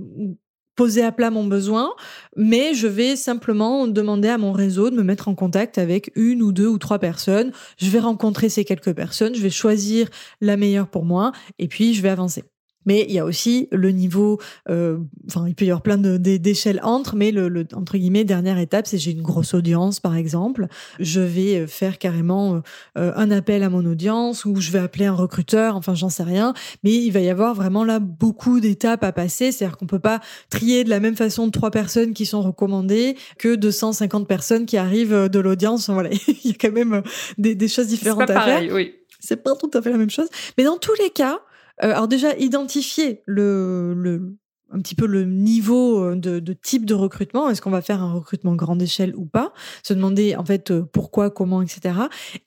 [0.76, 1.92] poser à plat mon besoin,
[2.36, 6.42] mais je vais simplement demander à mon réseau de me mettre en contact avec une
[6.42, 7.52] ou deux ou trois personnes.
[7.78, 10.10] Je vais rencontrer ces quelques personnes, je vais choisir
[10.42, 12.44] la meilleure pour moi, et puis je vais avancer.
[12.86, 16.80] Mais il y a aussi le niveau, euh, enfin il peut y avoir plein d'échelles
[16.84, 20.68] entre, mais le, le, entre guillemets dernière étape, c'est j'ai une grosse audience par exemple,
[21.00, 22.62] je vais euh, faire carrément
[22.98, 26.24] euh, un appel à mon audience ou je vais appeler un recruteur, enfin j'en sais
[26.24, 30.00] rien, mais il va y avoir vraiment là beaucoup d'étapes à passer, c'est-à-dire qu'on peut
[30.00, 30.20] pas
[30.50, 35.30] trier de la même façon trois personnes qui sont recommandées que 250 personnes qui arrivent
[35.30, 35.90] de l'audience.
[35.90, 37.04] Voilà, il y a quand même
[37.38, 38.76] des, des choses différentes pas à pareil, faire.
[38.76, 38.94] Oui.
[39.20, 41.38] C'est pas tout à fait la même chose, mais dans tous les cas, euh,
[41.80, 44.36] alors déjà, identifier le, le
[44.74, 47.50] un petit peu le niveau de, de type de recrutement.
[47.50, 49.54] Est-ce qu'on va faire un recrutement grande échelle ou pas?
[49.84, 51.94] Se demander en fait pourquoi, comment, etc.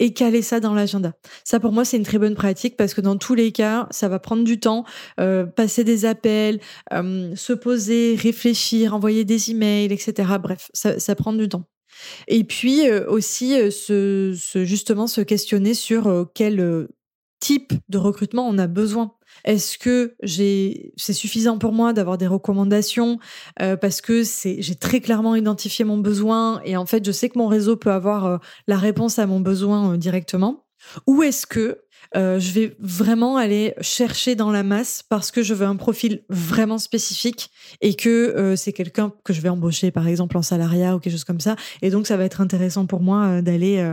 [0.00, 1.12] Et caler ça dans l'agenda.
[1.44, 4.08] Ça pour moi c'est une très bonne pratique parce que dans tous les cas ça
[4.08, 4.84] va prendre du temps,
[5.16, 6.60] passer des appels,
[6.90, 10.28] se poser, réfléchir, envoyer des emails, etc.
[10.42, 11.64] Bref, ça, ça prend du temps.
[12.28, 16.88] Et puis aussi se, se, justement se questionner sur quel
[17.40, 19.12] type de recrutement on a besoin.
[19.44, 23.18] Est-ce que c'est suffisant pour moi d'avoir des recommandations
[23.61, 27.29] euh, parce que c'est j'ai très clairement identifié mon besoin et en fait je sais
[27.29, 30.64] que mon réseau peut avoir euh, la réponse à mon besoin euh, directement
[31.07, 31.81] ou est-ce que
[32.14, 36.79] je vais vraiment aller chercher dans la masse parce que je veux un profil vraiment
[36.79, 37.51] spécifique
[37.83, 41.25] et que c'est quelqu'un que je vais embaucher par exemple en salariat ou quelque chose
[41.25, 43.92] comme ça et donc ça va être intéressant pour moi d'aller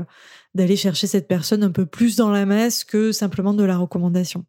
[0.55, 4.45] d'aller chercher cette personne un peu plus dans la masse que simplement de la recommandation.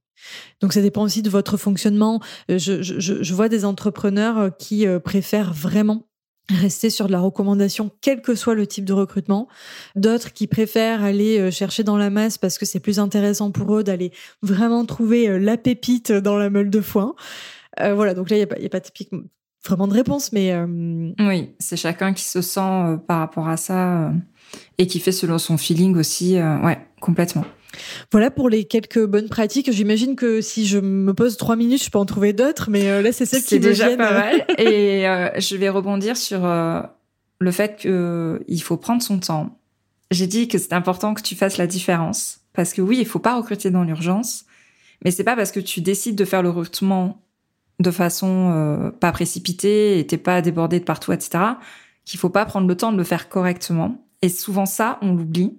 [0.61, 2.21] Donc ça dépend aussi de votre fonctionnement.
[2.51, 6.09] Euh, je, vois des entrepreneurs euh, qui euh, préfèrent vraiment
[6.51, 9.49] rester sur de la recommandation, quel que soit le type de recrutement.
[9.97, 13.83] D'autres qui préfèrent aller chercher dans la masse parce que c'est plus intéressant pour eux
[13.83, 14.13] d'aller
[14.43, 17.15] vraiment trouver la pépite dans la meule de foin.
[17.79, 18.81] voilà, donc là, il n'y a, pas,
[19.65, 20.55] vraiment de réponse, mais...
[21.19, 24.13] Oui, c'est chacun qui se sent par rapport à ça
[24.79, 26.37] et qui fait selon son feeling aussi.
[26.37, 27.45] ouais, complètement.
[28.13, 29.71] Voilà pour les quelques bonnes pratiques.
[29.73, 33.03] J'imagine que si je me pose trois minutes, je peux en trouver d'autres, mais euh,
[33.03, 34.47] là, c'est celle qui me déjà pas mal.
[34.59, 36.81] Et euh, je vais rebondir sur euh,
[37.41, 39.59] le fait qu'il faut prendre son temps.
[40.11, 42.41] J'ai dit que c'est important que tu fasses la différence.
[42.53, 44.45] Parce que oui, il faut pas recruter dans l'urgence,
[45.05, 47.21] mais c'est pas parce que tu décides de faire le recrutement
[47.81, 51.43] de façon pas précipitée et t'es pas débordé de partout, etc.,
[52.05, 54.04] qu'il faut pas prendre le temps de le faire correctement.
[54.25, 55.59] Et souvent ça, on l'oublie.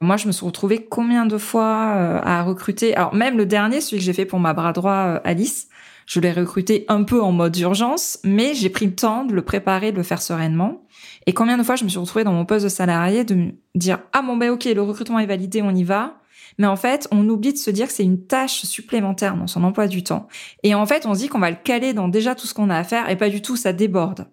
[0.00, 2.96] Moi, je me suis retrouvée combien de fois euh, à recruter?
[2.96, 5.68] Alors même le dernier, celui que j'ai fait pour ma bras droit euh, Alice,
[6.06, 9.42] je l'ai recruté un peu en mode urgence, mais j'ai pris le temps de le
[9.42, 10.86] préparer, de le faire sereinement.
[11.26, 13.50] Et combien de fois je me suis retrouvée dans mon poste de salarié de me
[13.74, 16.16] dire ah bon ben ok le recrutement est validé, on y va.
[16.56, 19.62] Mais en fait, on oublie de se dire que c'est une tâche supplémentaire dans son
[19.62, 20.26] emploi du temps.
[20.62, 22.70] Et en fait, on se dit qu'on va le caler dans déjà tout ce qu'on
[22.70, 24.26] a à faire, et pas du tout, ça déborde.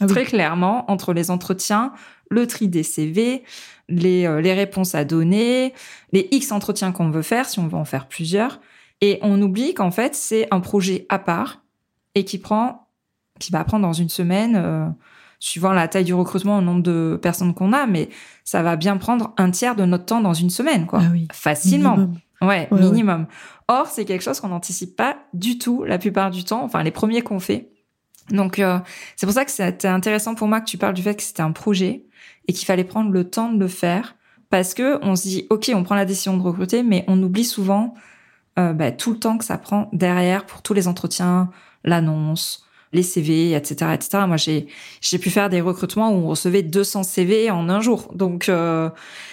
[0.00, 1.92] Ah Très clairement, entre les entretiens,
[2.30, 3.44] le tri des CV,
[3.88, 5.72] les, euh, les réponses à donner,
[6.12, 8.60] les X entretiens qu'on veut faire, si on veut en faire plusieurs.
[9.00, 11.62] Et on oublie qu'en fait, c'est un projet à part
[12.14, 12.88] et qui prend,
[13.38, 14.88] qui va prendre dans une semaine, euh,
[15.38, 18.08] suivant la taille du recrutement, le nombre de personnes qu'on a, mais
[18.44, 21.00] ça va bien prendre un tiers de notre temps dans une semaine, quoi.
[21.02, 21.28] Ah oui.
[21.32, 21.96] Facilement.
[21.96, 22.18] Minimum.
[22.42, 23.26] Ouais, minimum.
[23.68, 26.90] Or, c'est quelque chose qu'on n'anticipe pas du tout la plupart du temps, enfin les
[26.90, 27.70] premiers qu'on fait.
[28.30, 28.78] Donc, euh,
[29.16, 31.42] c'est pour ça que c'était intéressant pour moi que tu parles du fait que c'était
[31.42, 32.04] un projet
[32.48, 34.16] et qu'il fallait prendre le temps de le faire
[34.50, 37.44] parce que on se dit ok on prend la décision de recruter mais on oublie
[37.44, 37.94] souvent
[38.58, 41.50] euh, bah, tout le temps que ça prend derrière pour tous les entretiens
[41.84, 44.68] l'annonce les CV etc etc moi j'ai
[45.00, 48.12] j'ai pu faire des recrutements où on recevait 200 CV en un jour.
[48.14, 48.90] Donc euh,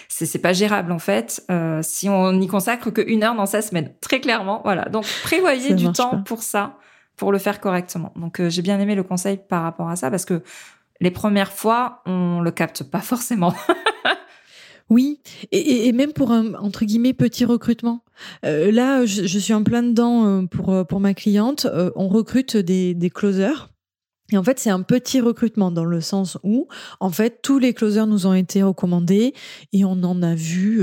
[0.10, 1.44] c'est c'est pas gérable en fait.
[1.52, 4.86] Euh, si on n'y consacre que une heure dans sa semaine très clairement voilà.
[4.86, 6.78] Donc prévoyez du temps pour ça
[7.16, 10.10] pour le faire correctement donc euh, j'ai bien aimé le conseil par rapport à ça
[10.10, 10.42] parce que
[11.00, 13.54] les premières fois, on le capte pas forcément.
[14.90, 15.20] oui,
[15.52, 18.04] et, même pour un entre guillemets petit recrutement.
[18.46, 21.68] Euh, là, je, suis en plein dedans euh, pour pour ma cliente.
[21.96, 23.70] on recrute des, des closers.
[24.32, 26.68] Et en fait, c'est un petit recrutement dans le sens où,
[27.00, 29.34] en fait, tous les closers nous ont été recommandés
[29.74, 30.82] et on en a vu,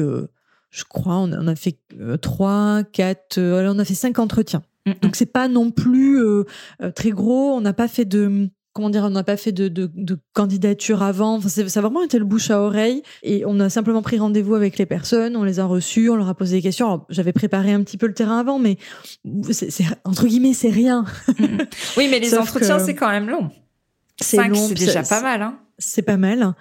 [0.70, 1.78] je crois, on en a fait
[2.20, 4.62] trois, quatre, on a fait cinq entretiens.
[5.02, 6.22] Donc c'est pas non plus
[6.94, 7.52] très gros.
[7.52, 11.02] On n'a pas fait de comment dire, on n'a pas fait de, de, de, candidature
[11.02, 11.36] avant.
[11.36, 13.02] Enfin, ça a vraiment été le bouche à oreille.
[13.22, 16.28] Et on a simplement pris rendez-vous avec les personnes, on les a reçus, on leur
[16.28, 17.04] a posé des questions.
[17.08, 18.78] j'avais préparé un petit peu le terrain avant, mais
[19.50, 21.04] c'est, entre guillemets, c'est rien.
[21.96, 23.50] oui, mais les entretiens, c'est quand même long.
[24.20, 24.68] C'est long.
[24.68, 26.54] C'est déjà pas mal, hein c'est pas mal.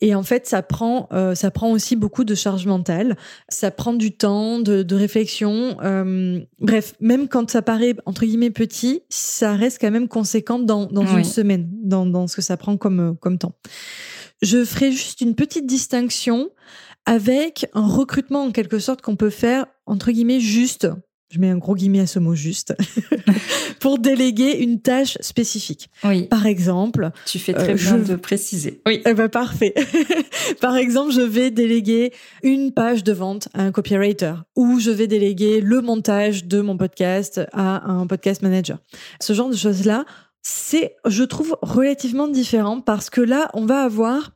[0.00, 3.16] Et en fait, ça prend, euh, ça prend aussi beaucoup de charge mentale.
[3.48, 5.76] Ça prend du temps, de, de réflexion.
[5.82, 10.86] Euh, bref, même quand ça paraît entre guillemets petit, ça reste quand même conséquent dans,
[10.86, 13.54] dans une semaine, dans, dans ce que ça prend comme, comme temps.
[14.40, 16.50] Je ferai juste une petite distinction
[17.04, 20.88] avec un recrutement en quelque sorte qu'on peut faire entre guillemets juste
[21.32, 22.74] je mets un gros guillemet à ce mot juste,
[23.80, 25.88] pour déléguer une tâche spécifique.
[26.04, 26.24] Oui.
[26.24, 27.10] Par exemple.
[27.24, 28.82] Tu fais très euh, bien de préciser.
[28.86, 29.00] Oui.
[29.06, 29.74] Eh ben, parfait.
[30.60, 35.06] Par exemple, je vais déléguer une page de vente à un copywriter ou je vais
[35.06, 38.78] déléguer le montage de mon podcast à un podcast manager.
[39.20, 40.04] Ce genre de choses-là,
[40.42, 44.32] c'est, je trouve, relativement différent parce que là, on va avoir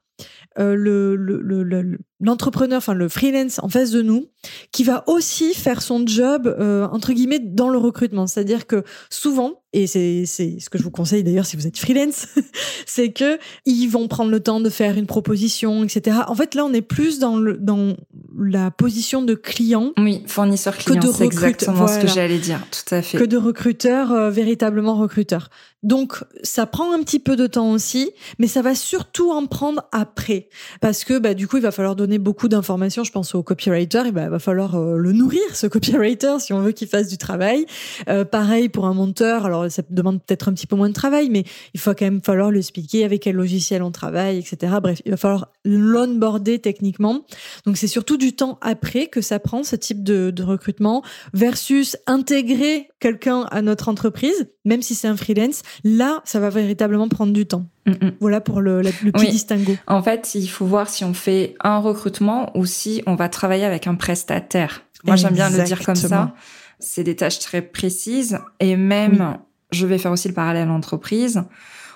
[0.59, 4.29] euh, le, le, le, l'entrepreneur, enfin le freelance en face de nous,
[4.73, 8.27] qui va aussi faire son job euh, entre guillemets dans le recrutement.
[8.27, 12.29] C'est-à-dire que souvent, et c'est ce que je vous conseille d'ailleurs si vous êtes freelance,
[12.87, 16.19] c'est que ils vont prendre le temps de faire une proposition, etc.
[16.29, 17.97] En fait, là, on est plus dans le dans
[18.39, 19.93] la position de client.
[19.99, 23.19] Oui, fournisseur client, c'est exactement ce que j'allais dire, tout à fait.
[23.19, 25.51] Que de recruteur euh, véritablement recruteur.
[25.83, 29.85] Donc, ça prend un petit peu de temps aussi, mais ça va surtout en prendre
[29.93, 30.49] après,
[30.81, 33.05] parce que bah du coup, il va falloir donner beaucoup d'informations.
[33.05, 36.53] Je pense au copywriter, et bah, il va falloir euh, le nourrir ce copywriter si
[36.53, 37.66] on veut qu'il fasse du travail.
[38.09, 39.47] Euh, pareil pour un monteur.
[39.47, 42.23] Alors ça demande peut-être un petit peu moins de travail, mais il faut quand même
[42.23, 44.75] falloir lui expliquer avec quel logiciel on travaille, etc.
[44.83, 47.25] Bref, il va falloir l'onboarder techniquement.
[47.64, 51.03] Donc c'est surtout du temps après que ça prend ce type de, recrutement
[51.35, 55.62] versus intégrer quelqu'un à notre entreprise, même si c'est un freelance.
[55.83, 57.66] Là, ça va véritablement prendre du temps.
[57.87, 58.12] Mm, mm.
[58.20, 59.77] Voilà pour le, le petit distinguo.
[59.87, 63.64] En fait, il faut voir si on fait un recrutement ou si on va travailler
[63.64, 64.83] avec un prestataire.
[65.05, 66.35] Moi, j'aime bien le dire comme ça.
[66.79, 69.38] C'est des tâches très précises et même
[69.70, 71.42] je vais faire aussi le parallèle entreprise,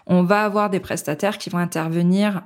[0.06, 2.42] on va avoir des prestataires qui vont intervenir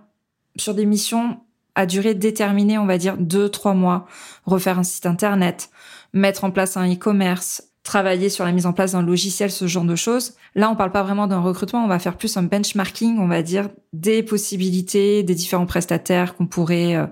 [0.57, 1.41] sur des missions
[1.75, 4.07] à durée déterminée, on va dire deux, trois mois,
[4.45, 5.71] refaire un site internet,
[6.13, 9.85] mettre en place un e-commerce, travailler sur la mise en place d'un logiciel, ce genre
[9.85, 10.35] de choses.
[10.55, 13.43] Là, on parle pas vraiment d'un recrutement, on va faire plus un benchmarking, on va
[13.43, 17.07] dire des possibilités, des différents prestataires qu'on pourrait euh,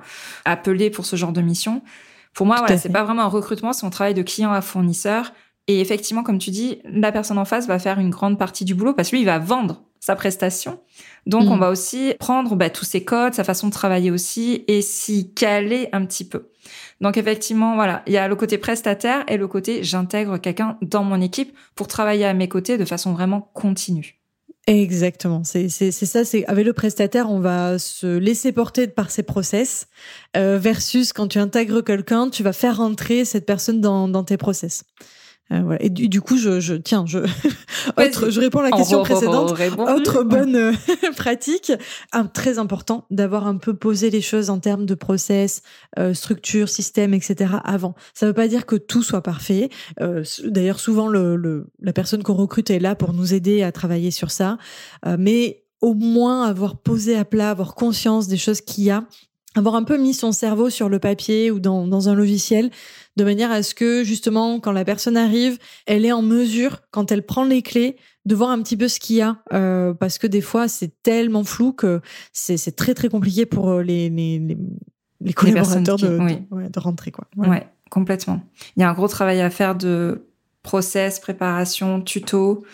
[0.44, 1.82] appeler pour ce genre de mission.
[2.35, 5.32] Pour moi, voilà, c'est pas vraiment un recrutement, c'est un travail de client à fournisseur
[5.68, 8.74] et effectivement, comme tu dis, la personne en face va faire une grande partie du
[8.74, 10.80] boulot parce que lui, il va vendre sa prestation.
[11.26, 11.61] Donc, on mm.
[11.61, 15.88] va aussi prendre bah, tous ses codes, sa façon de travailler aussi et s'y caler
[15.92, 16.48] un petit peu.
[17.01, 21.05] Donc, effectivement, voilà, il y a le côté prestataire et le côté j'intègre quelqu'un dans
[21.05, 24.22] mon équipe pour travailler à mes côtés de façon vraiment continue.
[24.68, 26.25] Exactement, c'est ça.
[26.25, 29.88] C'est avec le prestataire, on va se laisser porter par ses process,
[30.37, 34.37] euh, versus quand tu intègres quelqu'un, tu vas faire rentrer cette personne dans, dans tes
[34.37, 34.85] process.
[35.52, 37.18] Euh, Et du, coup, je, je tiens, je,
[37.96, 39.54] autre, je réponds à la question précédente.
[39.78, 40.72] Autre bonne euh,
[41.16, 41.72] pratique,
[42.12, 45.62] un, très important d'avoir un peu posé les choses en termes de process,
[45.98, 47.54] euh, structure, système, etc.
[47.64, 47.94] avant.
[48.14, 49.68] Ça ne veut pas dire que tout soit parfait.
[50.00, 53.72] Euh, D'ailleurs, souvent, le, le, la personne qu'on recrute est là pour nous aider à
[53.72, 54.58] travailler sur ça.
[55.06, 59.04] Euh, mais au moins avoir posé à plat, avoir conscience des choses qu'il y a
[59.54, 62.70] avoir un peu mis son cerveau sur le papier ou dans, dans un logiciel,
[63.16, 67.12] de manière à ce que justement, quand la personne arrive, elle est en mesure, quand
[67.12, 70.18] elle prend les clés, de voir un petit peu ce qu'il y a, euh, parce
[70.18, 72.00] que des fois, c'est tellement flou que
[72.32, 74.56] c'est très très compliqué pour euh, les, les,
[75.20, 76.18] les, collaborateurs de,
[76.68, 77.10] de, rentrer.
[77.10, 77.26] Quoi.
[77.36, 77.66] Ouais.
[77.90, 78.40] complètement.
[78.76, 80.28] Il y a un gros travail à faire de
[80.62, 82.64] process, préparation, tuto,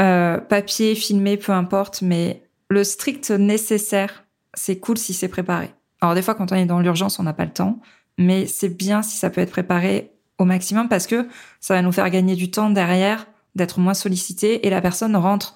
[0.00, 5.70] euh, papier, filmé, peu importe, mais le strict nécessaire, c'est cool si c'est préparé.
[6.02, 7.78] Alors des fois, quand on est dans l'urgence, on n'a pas le temps,
[8.18, 11.28] mais c'est bien si ça peut être préparé au maximum parce que
[11.60, 15.54] ça va nous faire gagner du temps derrière, d'être moins sollicité et la personne rentre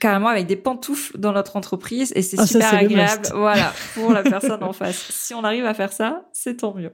[0.00, 4.22] carrément avec des pantoufles dans notre entreprise et c'est ah, super agréable, voilà, pour la
[4.24, 4.96] personne en face.
[5.10, 6.92] Si on arrive à faire ça, c'est tant mieux.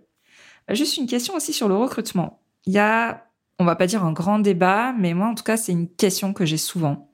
[0.69, 2.43] Juste une question aussi sur le recrutement.
[2.67, 3.25] Il y a,
[3.59, 6.35] on va pas dire un grand débat, mais moi en tout cas c'est une question
[6.35, 7.10] que j'ai souvent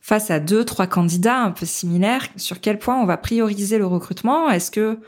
[0.00, 3.86] face à deux, trois candidats un peu similaires, sur quel point on va prioriser le
[3.86, 4.50] recrutement?
[4.50, 4.98] Est-ce que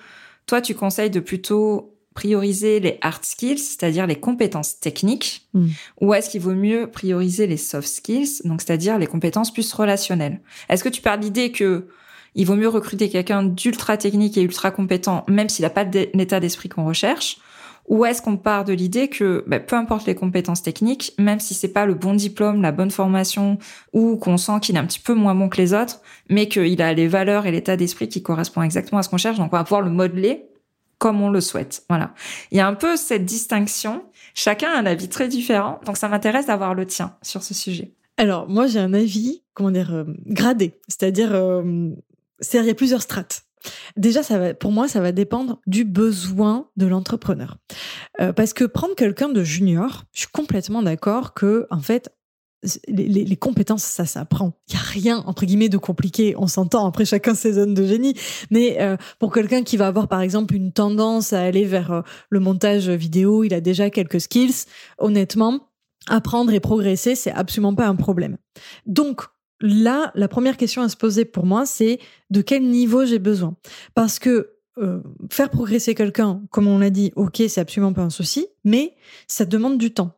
[0.47, 5.69] toi, tu conseilles de plutôt prioriser les hard skills, c'est-à-dire les compétences techniques, hmm.
[6.01, 10.41] ou est-ce qu'il vaut mieux prioriser les soft skills, donc c'est-à-dire les compétences plus relationnelles?
[10.69, 11.87] Est-ce que tu parles l'idée que
[12.35, 16.41] il vaut mieux recruter quelqu'un d'ultra technique et ultra compétent, même s'il n'a pas l'état
[16.41, 17.39] d'esprit qu'on recherche,
[17.91, 21.55] ou est-ce qu'on part de l'idée que bah, peu importe les compétences techniques, même si
[21.55, 23.59] c'est pas le bon diplôme, la bonne formation,
[23.93, 26.81] ou qu'on sent qu'il est un petit peu moins bon que les autres, mais qu'il
[26.81, 29.57] a les valeurs et l'état d'esprit qui correspond exactement à ce qu'on cherche, donc on
[29.57, 30.47] va pouvoir le modeler
[30.99, 31.83] comme on le souhaite.
[31.89, 32.15] Voilà.
[32.53, 34.05] Il y a un peu cette distinction.
[34.35, 37.91] Chacun a un avis très différent, donc ça m'intéresse d'avoir le tien sur ce sujet.
[38.19, 41.91] Alors moi j'ai un avis, comment dire, euh, gradé, c'est-à-dire, euh,
[42.55, 43.47] il y a plusieurs strates.
[43.97, 47.57] Déjà, ça va, pour moi, ça va dépendre du besoin de l'entrepreneur.
[48.21, 52.11] Euh, parce que prendre quelqu'un de junior, je suis complètement d'accord que, en fait,
[52.89, 54.53] les, compétences, ça s'apprend.
[54.69, 56.35] Il y a rien entre guillemets de compliqué.
[56.37, 56.87] On s'entend.
[56.87, 58.15] Après, chacun ses zones de génie.
[58.51, 62.03] Mais euh, pour quelqu'un qui va avoir, par exemple, une tendance à aller vers euh,
[62.29, 64.67] le montage vidéo, il a déjà quelques skills.
[64.99, 65.71] Honnêtement,
[66.09, 68.37] apprendre et progresser, c'est absolument pas un problème.
[68.87, 69.23] Donc,
[69.61, 71.99] là, la première question à se poser pour moi, c'est
[72.31, 73.57] de quel niveau j'ai besoin.
[73.95, 78.11] Parce que euh, faire progresser quelqu'un, comme on l'a dit, ok, c'est absolument pas un
[78.11, 78.97] souci, mais
[79.27, 80.13] ça demande du temps.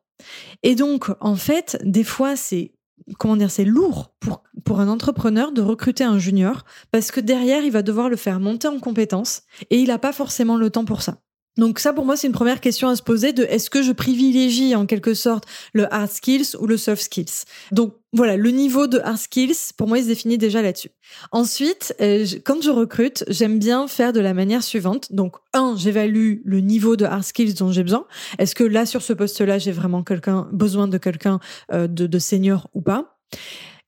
[0.62, 2.72] Et donc, en fait, des fois, c'est
[3.18, 7.64] comment dire, c'est lourd pour, pour un entrepreneur de recruter un junior parce que derrière,
[7.64, 10.84] il va devoir le faire monter en compétences et il n'a pas forcément le temps
[10.84, 11.18] pour ça.
[11.58, 13.92] Donc ça, pour moi, c'est une première question à se poser de est-ce que je
[13.92, 17.44] privilégie en quelque sorte le hard skills ou le soft skills?
[17.72, 20.90] Donc voilà, le niveau de hard skills, pour moi, il se définit déjà là-dessus.
[21.30, 25.12] Ensuite, euh, quand je recrute, j'aime bien faire de la manière suivante.
[25.12, 28.04] Donc, un, j'évalue le niveau de hard skills dont j'ai besoin.
[28.38, 31.40] Est-ce que là, sur ce poste-là, j'ai vraiment quelqu'un besoin de quelqu'un
[31.72, 33.18] euh, de, de senior ou pas?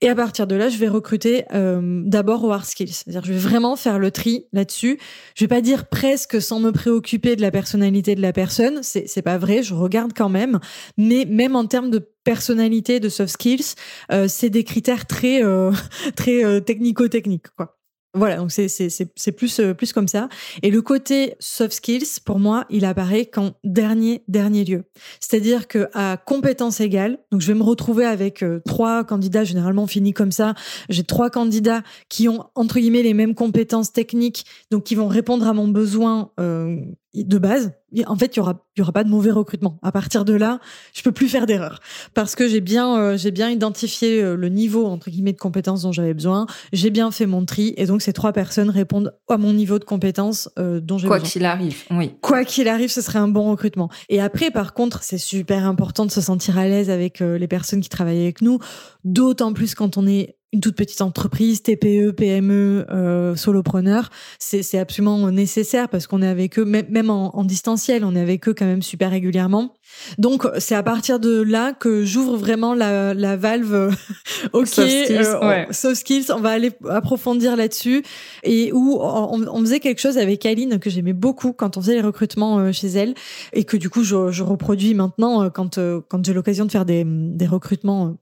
[0.00, 2.92] Et à partir de là, je vais recruter euh, d'abord au hard skills.
[2.92, 4.98] C'est-à-dire, je vais vraiment faire le tri là-dessus.
[5.34, 8.80] Je vais pas dire presque sans me préoccuper de la personnalité de la personne.
[8.82, 9.62] C'est c'est pas vrai.
[9.62, 10.58] Je regarde quand même.
[10.98, 13.74] Mais même en termes de personnalité, de soft skills,
[14.10, 15.70] euh, c'est des critères très euh,
[16.16, 17.76] très euh, technico-techniques quoi.
[18.16, 20.28] Voilà, donc c'est c'est c'est plus euh, plus comme ça.
[20.62, 24.84] Et le côté soft skills, pour moi, il apparaît qu'en dernier dernier lieu.
[25.18, 29.88] C'est-à-dire que à compétences égales, donc je vais me retrouver avec euh, trois candidats généralement
[29.88, 30.54] finis comme ça.
[30.88, 35.48] J'ai trois candidats qui ont entre guillemets les mêmes compétences techniques, donc qui vont répondre
[35.48, 36.76] à mon besoin euh,
[37.22, 37.72] de base,
[38.06, 39.78] en fait, il y aura, y aura pas de mauvais recrutement.
[39.82, 40.58] À partir de là,
[40.92, 41.78] je peux plus faire d'erreur
[42.12, 45.82] parce que j'ai bien, euh, j'ai bien identifié euh, le niveau entre guillemets de compétences
[45.82, 46.46] dont j'avais besoin.
[46.72, 49.84] J'ai bien fait mon tri et donc ces trois personnes répondent à mon niveau de
[49.84, 51.30] compétences euh, dont j'ai Quoi besoin.
[51.30, 52.12] qu'il arrive, oui.
[52.20, 53.88] Quoi qu'il arrive, ce serait un bon recrutement.
[54.08, 57.80] Et après, par contre, c'est super important de se sentir à l'aise avec les personnes
[57.80, 58.58] qui travaillent avec nous,
[59.04, 65.30] d'autant plus quand on est une toute petite entreprise, TPE, PME, euh, solopreneur, c'est absolument
[65.30, 68.64] nécessaire parce qu'on est avec eux, même, en, en, distanciel, on est avec eux quand
[68.64, 69.74] même super régulièrement.
[70.18, 73.94] Donc c'est à partir de là que j'ouvre vraiment la, la valve.
[74.52, 75.66] ok, soft skills, euh, on, ouais.
[75.72, 78.04] soft skills, on va aller approfondir là-dessus
[78.44, 81.94] et où on, on, faisait quelque chose avec Aline que j'aimais beaucoup quand on faisait
[81.94, 83.14] les recrutements euh, chez elle
[83.52, 86.84] et que du coup je, je reproduis maintenant euh, quand quand j'ai l'occasion de faire
[86.84, 88.16] des, des recrutements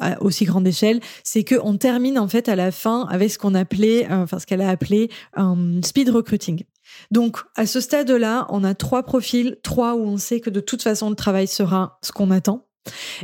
[0.00, 3.38] à aussi grande échelle, c'est que on termine en fait à la fin avec ce
[3.38, 6.64] qu'on appelait, euh, enfin ce qu'elle a appelé un speed recruiting.
[7.10, 10.82] Donc à ce stade-là, on a trois profils, trois où on sait que de toute
[10.82, 12.67] façon le travail sera ce qu'on attend.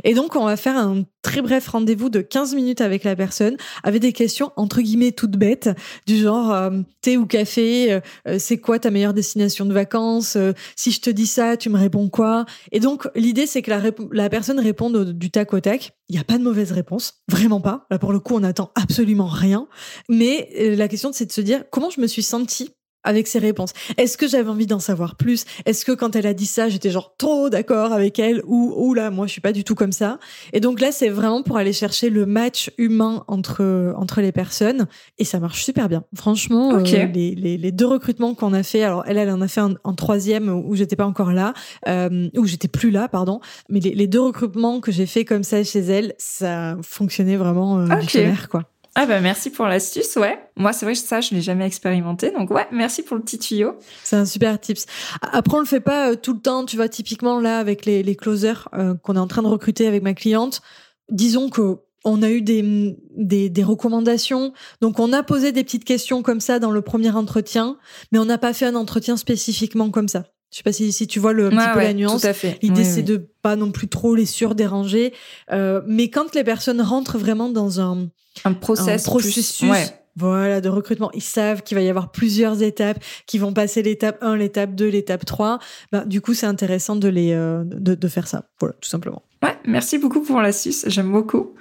[0.03, 3.57] Et donc, on va faire un très bref rendez-vous de 15 minutes avec la personne,
[3.83, 5.69] avec des questions entre guillemets toutes bêtes,
[6.05, 10.53] du genre euh, thé ou café, euh, c'est quoi ta meilleure destination de vacances, euh,
[10.75, 12.45] si je te dis ça, tu me réponds quoi?
[12.71, 15.93] Et donc, l'idée, c'est que la, la, personne réponde du tac au tac.
[16.09, 17.87] Il n'y a pas de mauvaise réponse, vraiment pas.
[17.89, 19.67] Là, pour le coup, on n'attend absolument rien.
[20.07, 22.74] Mais la question, c'est de se dire comment je me suis sentie
[23.05, 23.71] avec ses réponses.
[23.97, 25.45] Est-ce que j'avais envie d'en savoir plus?
[25.65, 28.93] Est-ce que quand elle a dit ça, j'étais genre trop d'accord avec elle ou ou
[28.93, 30.19] là moi je suis pas du tout comme ça?
[30.51, 34.87] Et donc là c'est vraiment pour aller chercher le match humain entre entre les personnes
[35.17, 36.03] et ça marche super bien.
[36.15, 37.03] Franchement okay.
[37.03, 39.61] euh, les, les, les deux recrutements qu'on a fait, alors elle elle en a fait
[39.61, 41.53] un, en troisième où j'étais pas encore là,
[41.87, 43.39] euh, où j'étais plus là pardon,
[43.69, 47.79] mais les, les deux recrutements que j'ai fait comme ça chez elle, ça fonctionnait vraiment
[47.79, 48.01] euh, okay.
[48.01, 48.63] du tonnerre quoi.
[48.97, 50.39] Ah bah merci pour l'astuce, ouais.
[50.55, 53.37] Moi c'est vrai que ça je l'ai jamais expérimenté, donc ouais, merci pour le petit
[53.37, 53.75] tuyau.
[54.03, 54.85] C'est un super tips.
[55.21, 58.03] Après on le fait pas euh, tout le temps, tu vois typiquement là avec les,
[58.03, 60.61] les closers euh, qu'on est en train de recruter avec ma cliente,
[61.09, 64.53] disons que on a eu des, des, des, recommandations.
[64.79, 67.77] Donc, on a posé des petites questions comme ça dans le premier entretien,
[68.11, 70.25] mais on n'a pas fait un entretien spécifiquement comme ça.
[70.51, 72.21] Je sais pas si, si tu vois le, un ouais, petit peu ouais, la nuance.
[72.21, 72.59] Tout à fait.
[72.61, 73.03] L'idée, oui, c'est oui.
[73.03, 75.13] de pas non plus trop les surdéranger.
[75.51, 78.07] Euh, mais quand les personnes rentrent vraiment dans un,
[78.43, 79.85] un, process un processus, plus, ouais.
[80.15, 84.17] voilà, de recrutement, ils savent qu'il va y avoir plusieurs étapes, qui vont passer l'étape
[84.21, 85.59] 1, l'étape 2, l'étape 3.
[85.91, 88.45] Ben, du coup, c'est intéressant de les, euh, de, de faire ça.
[88.59, 89.23] Voilà, tout simplement.
[89.45, 91.53] Ouais, merci beaucoup pour l'astuce, j'aime beaucoup.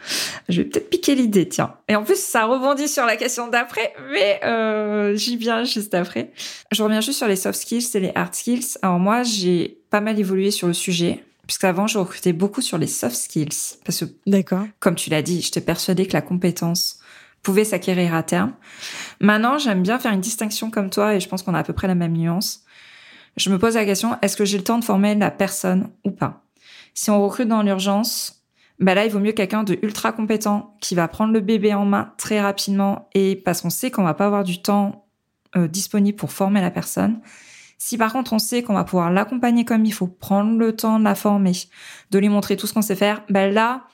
[0.49, 1.75] Je vais peut-être piquer l'idée, tiens.
[1.89, 6.33] Et en plus, ça rebondit sur la question d'après, mais euh, j'y viens juste après.
[6.73, 8.79] Je reviens juste sur les soft skills et les hard skills.
[8.81, 12.87] Alors moi, j'ai pas mal évolué sur le sujet, puisqu'avant, je recrutais beaucoup sur les
[12.87, 13.79] soft skills.
[13.85, 14.65] Parce que, D'accord.
[14.81, 16.99] comme tu l'as dit, j'étais persuadée que la compétence
[17.43, 18.53] pouvait s'acquérir à terme.
[19.21, 21.73] Maintenant, j'aime bien faire une distinction comme toi, et je pense qu'on a à peu
[21.73, 22.65] près la même nuance.
[23.37, 26.11] Je me pose la question, est-ce que j'ai le temps de former la personne ou
[26.11, 26.45] pas?
[26.95, 28.45] Si on recrute dans l'urgence,
[28.79, 31.85] bah là, il vaut mieux quelqu'un de ultra compétent qui va prendre le bébé en
[31.85, 35.07] main très rapidement et parce qu'on sait qu'on va pas avoir du temps
[35.57, 37.21] euh, disponible pour former la personne.
[37.79, 40.99] Si par contre on sait qu'on va pouvoir l'accompagner comme il faut, prendre le temps
[40.99, 41.53] de la former,
[42.11, 43.85] de lui montrer tout ce qu'on sait faire, bah là,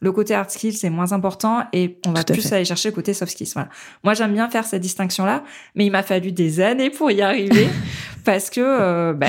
[0.00, 2.56] le côté hard skills c'est moins important et on va plus fait.
[2.56, 3.52] aller chercher le côté soft skills.
[3.54, 3.68] Voilà.
[4.02, 7.68] Moi, j'aime bien faire cette distinction-là, mais il m'a fallu des années pour y arriver
[8.24, 9.26] parce que, euh, bah,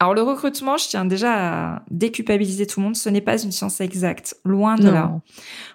[0.00, 2.96] alors le recrutement, je tiens déjà à déculpabiliser tout le monde.
[2.96, 4.92] Ce n'est pas une science exacte, loin de Non.
[4.92, 5.20] là.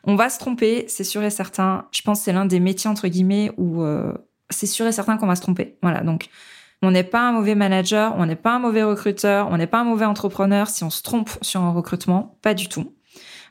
[0.03, 1.85] On va se tromper, c'est sûr et certain.
[1.91, 4.13] Je pense que c'est l'un des métiers entre guillemets où euh,
[4.49, 5.77] c'est sûr et certain qu'on va se tromper.
[5.81, 6.29] Voilà, donc
[6.85, 9.79] on n'est pas un mauvais manager, on n'est pas un mauvais recruteur, on n'est pas
[9.79, 12.93] un mauvais entrepreneur si on se trompe sur un recrutement, pas du tout.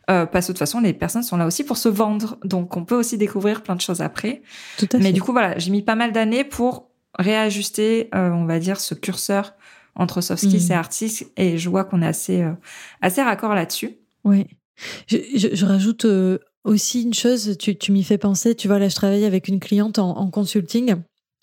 [0.07, 2.38] parce que de toute façon, les personnes sont là aussi pour se vendre.
[2.44, 4.42] Donc, on peut aussi découvrir plein de choses après.
[4.79, 5.12] Tout à Mais fait.
[5.12, 9.55] du coup, voilà, j'ai mis pas mal d'années pour réajuster, on va dire, ce curseur
[9.97, 10.78] entre soft skills Mhm.
[10.80, 11.26] et skills.
[11.37, 12.45] Et je vois qu'on est assez,
[13.01, 13.97] assez raccord là-dessus.
[14.24, 14.47] Oui.
[15.07, 18.78] Je, je, je rajoute euh, aussi une chose, tu, tu m'y fais penser, tu vois,
[18.80, 20.97] là je travaille avec une cliente en, en consulting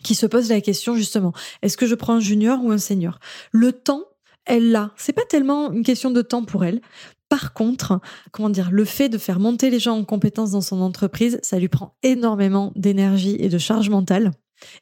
[0.04, 3.20] qui se pose la question justement, est-ce que je prends un junior ou un senior?
[3.52, 4.06] Le temps,
[4.46, 4.92] elle l'a.
[4.98, 6.82] C'est pas tellement une question de temps pour elle.
[7.30, 10.82] Par contre, comment dire, le fait de faire monter les gens en compétences dans son
[10.82, 14.32] entreprise, ça lui prend énormément d'énergie et de charge mentale.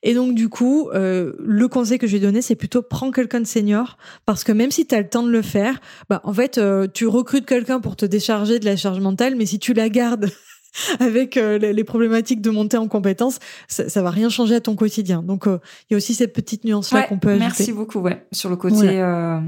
[0.04, 3.40] Et donc, du coup, euh, le conseil que je ai donné, c'est plutôt prends quelqu'un
[3.40, 6.34] de senior, parce que même si tu as le temps de le faire, bah, en
[6.34, 9.74] fait, euh, tu recrutes quelqu'un pour te décharger de la charge mentale, mais si tu
[9.74, 10.32] la gardes
[11.00, 14.76] avec euh, les problématiques de montée en compétences, ça, ça va rien changer à ton
[14.76, 15.24] quotidien.
[15.24, 15.60] Donc, il
[15.92, 17.46] y a aussi cette petite nuance-là ouais, qu'on peut ajouter.
[17.46, 18.26] Merci beaucoup, ouais.
[18.32, 19.40] Sur le côté euh,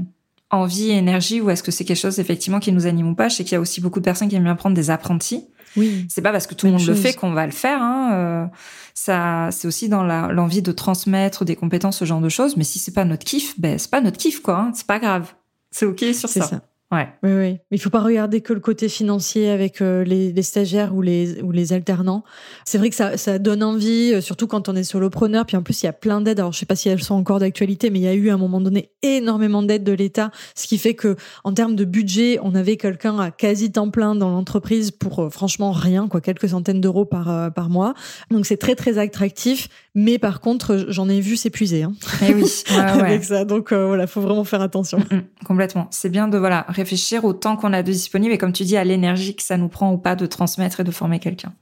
[0.50, 3.28] envie et énergie, ou est-ce que c'est quelque chose, effectivement, qui nous anime ou pas?
[3.28, 5.46] Je sais qu'il y a aussi beaucoup de personnes qui aiment bien prendre des apprentis.
[5.76, 6.06] Oui.
[6.08, 6.90] C'est pas parce que tout le monde chose.
[6.90, 7.80] le fait qu'on va le faire.
[7.80, 8.10] Hein.
[8.12, 8.46] Euh,
[8.94, 12.56] ça, c'est aussi dans l'envie de transmettre des compétences, ce genre de choses.
[12.56, 14.58] Mais si c'est pas notre kiff, ben c'est pas notre kiff, quoi.
[14.58, 14.72] Hein.
[14.74, 15.32] C'est pas grave.
[15.70, 16.42] C'est ok sur ça.
[16.42, 16.60] ça.
[16.92, 17.08] Ouais.
[17.22, 17.58] Oui, oui.
[17.70, 21.40] Mais il faut pas regarder que le côté financier avec euh, les, stagiaires ou les,
[21.40, 22.22] ou les alternants.
[22.66, 25.46] C'est vrai que ça, ça donne envie, euh, surtout quand on est solopreneur.
[25.46, 26.38] Puis en plus, il y a plein d'aides.
[26.38, 28.34] Alors, je sais pas si elles sont encore d'actualité, mais il y a eu à
[28.34, 32.38] un moment donné énormément d'aides de l'État, ce qui fait que en termes de budget,
[32.42, 36.50] on avait quelqu'un à quasi temps plein dans l'entreprise pour euh, franchement rien, quoi, quelques
[36.50, 37.94] centaines d'euros par par mois.
[38.30, 39.68] Donc c'est très très attractif.
[39.94, 41.82] Mais par contre, j'en ai vu s'épuiser.
[41.82, 41.92] Hein,
[42.26, 43.26] Et oui, ouais, avec ouais.
[43.26, 43.44] ça.
[43.44, 44.98] Donc euh, voilà, faut vraiment faire attention.
[44.98, 45.88] Mm, mm, complètement.
[45.90, 48.76] C'est bien de voilà réfléchir au temps qu'on a de disponible et comme tu dis
[48.78, 51.52] à l'énergie que ça nous prend ou pas de transmettre et de former quelqu'un.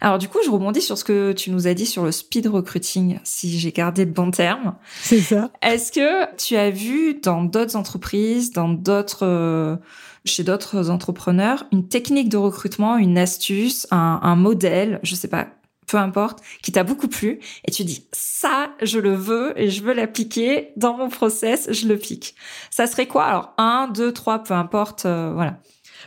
[0.00, 2.48] Alors du coup, je rebondis sur ce que tu nous as dit sur le speed
[2.48, 4.74] recruiting, si j'ai gardé le bon terme.
[5.02, 5.50] C'est ça.
[5.62, 9.76] Est-ce que tu as vu dans d'autres entreprises, dans d'autres euh,
[10.24, 15.46] chez d'autres entrepreneurs, une technique de recrutement, une astuce, un, un modèle, je sais pas,
[15.86, 19.82] peu importe, qui t'a beaucoup plu, et tu dis ça, je le veux et je
[19.82, 22.34] veux l'appliquer dans mon process, je le pique.
[22.70, 23.24] Ça serait quoi?
[23.24, 25.60] Alors un, deux, trois, peu importe, euh, voilà.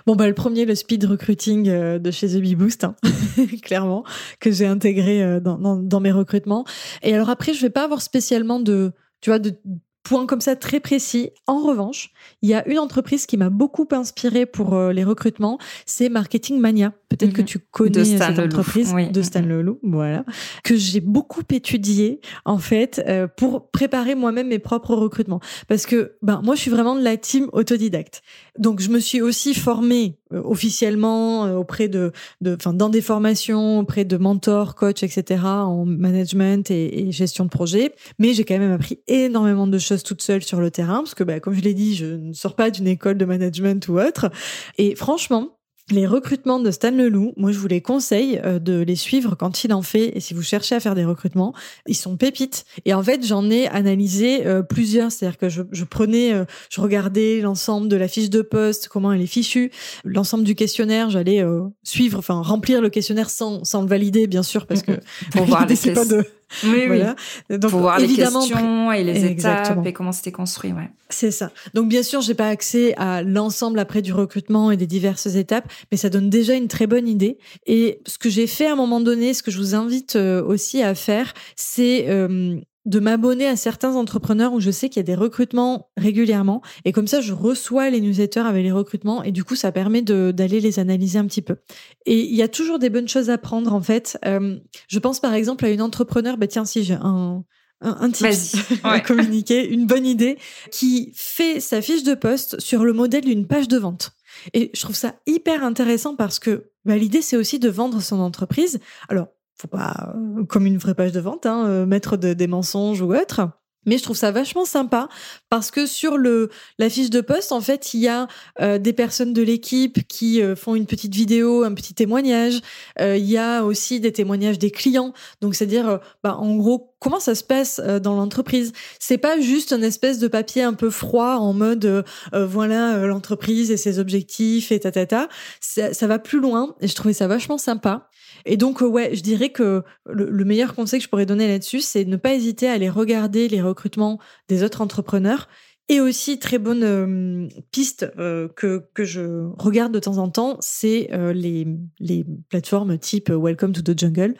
[0.05, 2.95] Bon bah le premier, le speed recruiting euh, de chez The Boost, hein,
[3.63, 4.03] clairement,
[4.39, 6.65] que j'ai intégré euh, dans, dans, dans, mes recrutements.
[7.01, 9.57] Et alors après, je vais pas avoir spécialement de, tu vois, de
[10.04, 11.32] points comme ça très précis.
[11.47, 15.58] En revanche, il y a une entreprise qui m'a beaucoup inspiré pour euh, les recrutements,
[15.86, 16.93] c'est Marketing Mania.
[17.10, 17.36] Peut-être mm -hmm.
[17.36, 19.10] que tu connais cette entreprise oui.
[19.12, 20.24] de Stan Leloup, voilà,
[20.64, 25.41] que j'ai beaucoup étudié en fait euh, pour préparer moi-même mes propres recrutements.
[25.68, 28.22] Parce que ben moi, je suis vraiment de la team autodidacte.
[28.58, 32.11] Donc je me suis aussi formée officiellement euh, auprès de,
[32.41, 35.43] de, enfin dans des formations auprès de mentors, coachs, etc.
[35.43, 37.93] en management et, et gestion de projet.
[38.19, 41.23] Mais j'ai quand même appris énormément de choses toute seule sur le terrain parce que,
[41.23, 44.32] ben, comme je l'ai dit, je ne sors pas d'une école de management ou autre.
[44.77, 45.59] Et franchement,
[45.92, 49.64] les recrutements de Stan Leloup, moi je vous les conseille euh, de les suivre quand
[49.64, 50.12] il en fait.
[50.16, 51.54] Et si vous cherchez à faire des recrutements,
[51.88, 52.66] ils sont pépites.
[52.86, 55.12] Et en fait, j'en ai analysé euh, plusieurs.
[55.12, 59.12] C'est-à-dire que je, je prenais, euh, je regardais l'ensemble de la fiche de poste, comment
[59.12, 59.72] elle est fichue,
[60.04, 61.10] l'ensemble du questionnaire.
[61.10, 64.94] J'allais euh, suivre, enfin remplir le questionnaire sans, sans le valider, bien sûr, parce que
[65.32, 66.26] pour voir les c'est pas de
[66.64, 67.16] oui, voilà.
[67.50, 69.82] Donc, pour voir évidemment, les questions et les Exactement.
[69.82, 70.89] étapes et comment c'était construit, ouais.
[71.10, 71.52] C'est ça.
[71.74, 75.72] Donc bien sûr, j'ai pas accès à l'ensemble après du recrutement et des diverses étapes,
[75.91, 77.38] mais ça donne déjà une très bonne idée.
[77.66, 80.43] Et ce que j'ai fait à un moment donné, ce que je vous invite euh,
[80.43, 85.01] aussi à faire, c'est euh, de m'abonner à certains entrepreneurs où je sais qu'il y
[85.01, 89.32] a des recrutements régulièrement et comme ça je reçois les newsletters avec les recrutements et
[89.32, 91.57] du coup ça permet d'aller les analyser un petit peu.
[92.05, 94.17] Et il y a toujours des bonnes choses à prendre en fait.
[94.25, 94.57] Euh,
[94.88, 97.43] je pense par exemple à une entrepreneur, bah tiens si j'ai un
[97.82, 99.01] un, un tips à ouais.
[99.01, 100.38] communiquer, une bonne idée,
[100.71, 104.11] qui fait sa fiche de poste sur le modèle d'une page de vente.
[104.53, 108.19] Et je trouve ça hyper intéressant parce que bah, l'idée c'est aussi de vendre son
[108.19, 108.80] entreprise.
[109.09, 109.27] Alors
[109.60, 113.01] faut pas euh, comme une vraie page de vente hein, euh, mettre de, des mensonges
[113.01, 113.49] ou autre.
[113.86, 115.07] Mais je trouve ça vachement sympa
[115.49, 116.49] parce que sur le
[116.80, 118.28] la fiche de poste en fait il y a
[118.60, 122.60] euh, des personnes de l'équipe qui euh, font une petite vidéo un petit témoignage.
[122.99, 125.14] Euh, il y a aussi des témoignages des clients.
[125.39, 128.74] Donc c'est à dire bah en gros comment ça se passe dans l'entreprise?
[128.99, 132.03] C'est pas juste une espèce de papier un peu froid en mode
[132.34, 135.34] voilà l'entreprise et ses objectifs et tatata ta, ta.
[135.62, 138.09] Ça, ça va plus loin et je trouvais ça vachement sympa
[138.46, 141.82] et donc, ouais, je dirais que le, le, meilleur conseil que je pourrais donner là-dessus,
[141.82, 145.48] c'est ne pas hésiter à aller regarder les recrutements des autres entrepreneurs.
[145.92, 150.58] Et aussi, très bonne euh, piste euh, que, que je regarde de temps en temps,
[150.60, 151.68] c'est euh, les,
[152.00, 154.36] les plateformes type Welcome to the Jungle,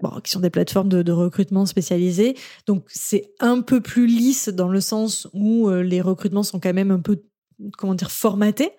[0.00, 2.36] bon, qui sont des plateformes de recrutement spécialisées.
[2.66, 6.92] Donc, c'est un peu plus lisse dans le sens où les recrutements sont quand même
[6.92, 7.20] un peu
[7.78, 8.70] comment dire formaté.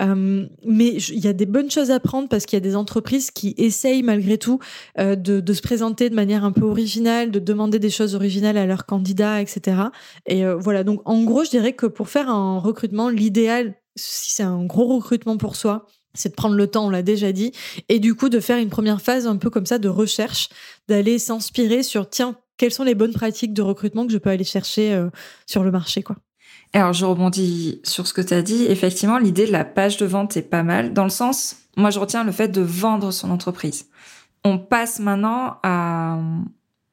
[0.00, 2.76] Euh, mais il y a des bonnes choses à prendre parce qu'il y a des
[2.76, 4.58] entreprises qui essayent malgré tout
[4.98, 8.66] euh, de, se présenter de manière un peu originale, de demander des choses originales à
[8.66, 9.82] leurs candidats, etc.
[10.26, 10.84] Et euh, voilà.
[10.84, 14.86] Donc en gros, je dirais que pour faire un recrutement, l'idéal, si c'est un gros
[14.86, 17.52] recrutement pour soi, c'est de prendre le temps, on l'a déjà dit,
[17.88, 20.48] et du coup de faire une première phase un peu comme ça de recherche,
[20.88, 24.44] d'aller s'inspirer sur tiens quelles sont les bonnes pratiques de recrutement que je peux aller
[24.44, 25.02] chercher
[25.46, 26.16] sur le marché, quoi.
[26.72, 28.66] Alors, je rebondis sur ce que tu as dit.
[28.66, 31.98] Effectivement, l'idée de la page de vente est pas mal, dans le sens, moi, je
[31.98, 33.88] retiens le fait de vendre son entreprise.
[34.44, 36.18] On passe maintenant à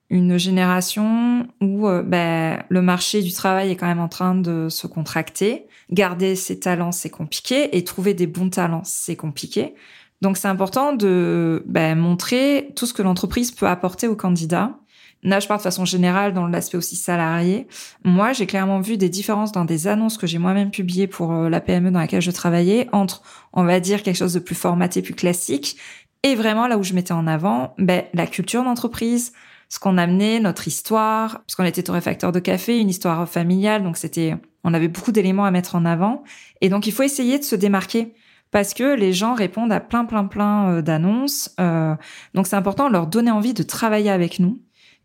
[0.10, 4.68] une génération où euh, ben, le marché du travail est quand même en train de
[4.70, 5.68] se contracter.
[5.92, 9.76] Garder ses talents, c'est compliqué, et trouver des bons talents, c'est compliqué.
[10.22, 14.80] Donc, c'est important de ben, montrer tout ce que l'entreprise peut apporter aux candidats
[15.28, 17.68] Là, je parle de façon générale dans l'aspect aussi salarié.
[18.06, 21.50] Moi, j'ai clairement vu des différences dans des annonces que j'ai moi-même publiées pour euh,
[21.50, 25.02] la PME dans laquelle je travaillais entre, on va dire, quelque chose de plus formaté,
[25.02, 25.76] plus classique,
[26.24, 29.34] et vraiment là où je mettais en avant, ben, la culture d'entreprise,
[29.68, 34.38] ce qu'on amenait, notre histoire, puisqu'on était torréfacteur de café, une histoire familiale, donc c'était,
[34.64, 36.24] on avait beaucoup d'éléments à mettre en avant.
[36.62, 38.14] Et donc, il faut essayer de se démarquer
[38.52, 41.54] parce que les gens répondent à plein, plein, plein euh, d'annonces.
[41.60, 41.96] Euh,
[42.34, 44.62] donc, c'est important de leur donner envie de travailler avec nous.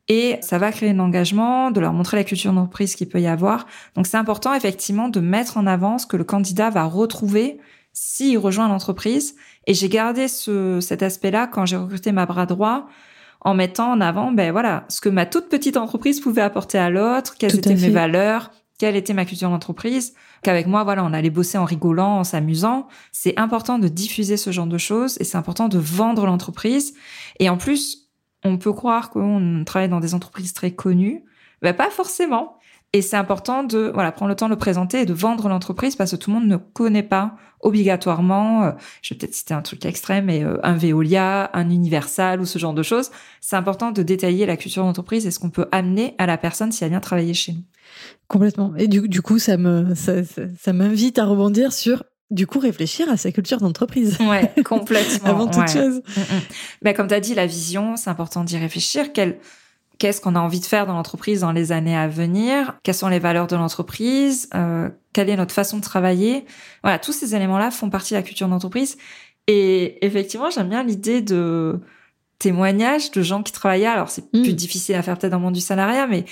[0.08, 3.26] Et ça va créer un engagement, de leur montrer la culture d'entreprise qu'il peut y
[3.26, 3.66] avoir.
[3.94, 7.60] Donc c'est important effectivement de mettre en avant ce que le candidat va retrouver
[7.92, 9.36] s'il rejoint l'entreprise.
[9.66, 12.88] Et j'ai gardé ce, cet aspect-là quand j'ai recruté ma bras droit
[13.42, 16.90] en mettant en avant, ben voilà, ce que ma toute petite entreprise pouvait apporter à
[16.90, 21.30] l'autre, quelles étaient mes valeurs, quelle était ma culture d'entreprise, qu'avec moi, voilà, on allait
[21.30, 22.88] bosser en rigolant, en s'amusant.
[23.10, 26.94] C'est important de diffuser ce genre de choses et c'est important de vendre l'entreprise.
[27.40, 28.01] Et en plus,
[28.44, 31.24] on peut croire qu'on travaille dans des entreprises très connues.
[31.62, 32.58] Ben, pas forcément.
[32.94, 35.96] Et c'est important de voilà prendre le temps de le présenter et de vendre l'entreprise
[35.96, 38.64] parce que tout le monde ne connaît pas obligatoirement.
[38.64, 42.44] Euh, je vais peut-être citer un truc extrême, mais euh, un Veolia, un Universal ou
[42.44, 43.10] ce genre de choses.
[43.40, 46.70] C'est important de détailler la culture d'entreprise et ce qu'on peut amener à la personne
[46.70, 47.62] si elle vient travailler chez nous.
[48.28, 48.74] Complètement.
[48.76, 52.02] Et du, coup, ça me ça m'invite à rebondir sur
[52.32, 54.18] du coup réfléchir à sa culture d'entreprise.
[54.20, 55.28] Ouais, complètement.
[55.28, 56.02] Avant toute chose.
[56.16, 56.40] Mm, mm.
[56.82, 59.06] Ben, comme tu as dit, la vision, c'est important d'y réfléchir.
[59.98, 62.78] Qu'est-ce qu'on a envie de faire dans l'entreprise dans les années à venir?
[62.82, 64.48] Quelles sont les valeurs de l'entreprise?
[64.54, 66.46] Euh, Quelle est notre façon de travailler?
[66.82, 68.96] Voilà, tous ces éléments-là font partie de la culture d'entreprise.
[69.46, 71.78] Et effectivement, j'aime bien l'idée de
[72.38, 73.86] témoignages de gens qui travaillaient.
[73.86, 74.42] Alors, c'est mm.
[74.42, 76.24] plus difficile à faire peut-être dans le monde du salariat, mais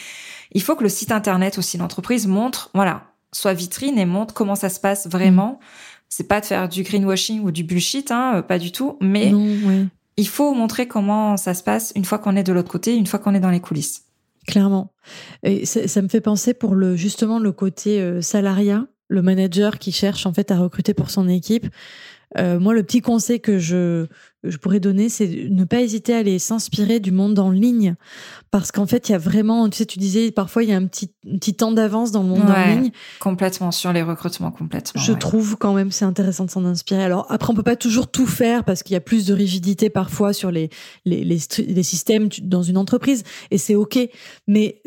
[0.52, 4.54] il faut que le site internet aussi, l'entreprise montre, voilà, soit vitrine et montre comment
[4.54, 5.60] ça se passe vraiment
[6.10, 9.32] c'est pas de faire du greenwashing ou du bullshit, hein, euh, pas du tout, mais
[10.16, 13.06] il faut montrer comment ça se passe une fois qu'on est de l'autre côté, une
[13.06, 14.04] fois qu'on est dans les coulisses.
[14.46, 14.92] Clairement.
[15.44, 19.92] Et ça, me fait penser pour le justement le côté euh, salariat, le manager qui
[19.92, 21.66] cherche en fait à recruter pour son équipe.
[22.38, 24.06] Euh, moi, le petit conseil que je
[24.42, 27.94] je pourrais donner, c'est ne pas hésiter à aller s'inspirer du monde en ligne.
[28.50, 30.76] Parce qu'en fait, il y a vraiment, tu sais, tu disais, parfois, il y a
[30.76, 32.90] un petit, petit temps d'avance dans le monde en ligne.
[33.20, 35.00] Complètement, sur les recrutements, complètement.
[35.00, 37.04] Je trouve quand même c'est intéressant de s'en inspirer.
[37.04, 39.90] Alors, après, on peut pas toujours tout faire parce qu'il y a plus de rigidité
[39.90, 40.70] parfois sur les,
[41.04, 43.24] les, les, systèmes dans une entreprise.
[43.50, 43.98] Et c'est OK.
[44.48, 44.82] Mais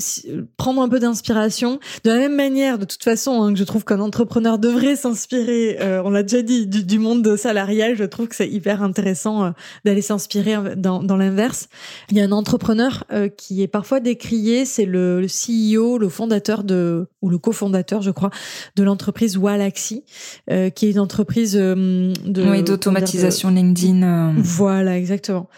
[0.57, 3.85] prendre un peu d'inspiration, de la même manière, de toute façon, hein, que je trouve
[3.85, 8.27] qu'un entrepreneur devrait s'inspirer, euh, on l'a déjà dit, du, du monde salarial, je trouve
[8.27, 9.51] que c'est hyper intéressant euh,
[9.85, 11.69] d'aller s'inspirer dans, dans l'inverse.
[12.09, 16.09] Il y a un entrepreneur euh, qui est parfois décrié, c'est le, le, CEO, le
[16.09, 18.29] fondateur de ou le cofondateur, je crois,
[18.75, 20.03] de l'entreprise Walaxy,
[20.51, 24.33] euh, qui est une entreprise de oui, d'automatisation LinkedIn.
[24.37, 25.49] Voilà, exactement,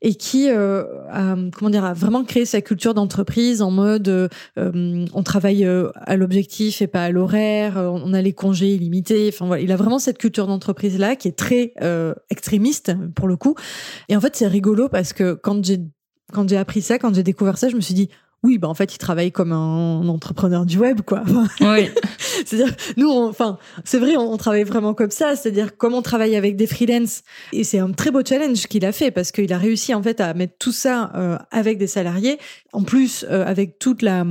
[0.00, 5.64] et qui a comment dire a vraiment créé sa culture d'entreprise en mode on travaille
[5.64, 9.30] à l'objectif et pas à l'horaire, on a les congés illimités.
[9.32, 11.74] Enfin voilà, il a vraiment cette culture d'entreprise là qui est très
[12.30, 13.54] extrémiste pour le coup.
[14.08, 15.80] Et en fait, c'est rigolo parce que quand j'ai
[16.32, 18.08] quand j'ai appris ça, quand j'ai découvert ça, je me suis dit
[18.42, 21.22] oui, bah en fait, il travaille comme un entrepreneur du web, quoi.
[21.60, 21.88] Oui.
[22.44, 25.36] c'est-à-dire, nous, enfin, c'est vrai, on, travaille vraiment comme ça.
[25.36, 27.22] C'est-à-dire, comment on travaille avec des freelances.
[27.52, 30.20] Et c'est un très beau challenge qu'il a fait parce qu'il a réussi en fait
[30.20, 32.38] à mettre tout ça euh, avec des salariés.
[32.72, 34.24] En plus, euh, avec toute la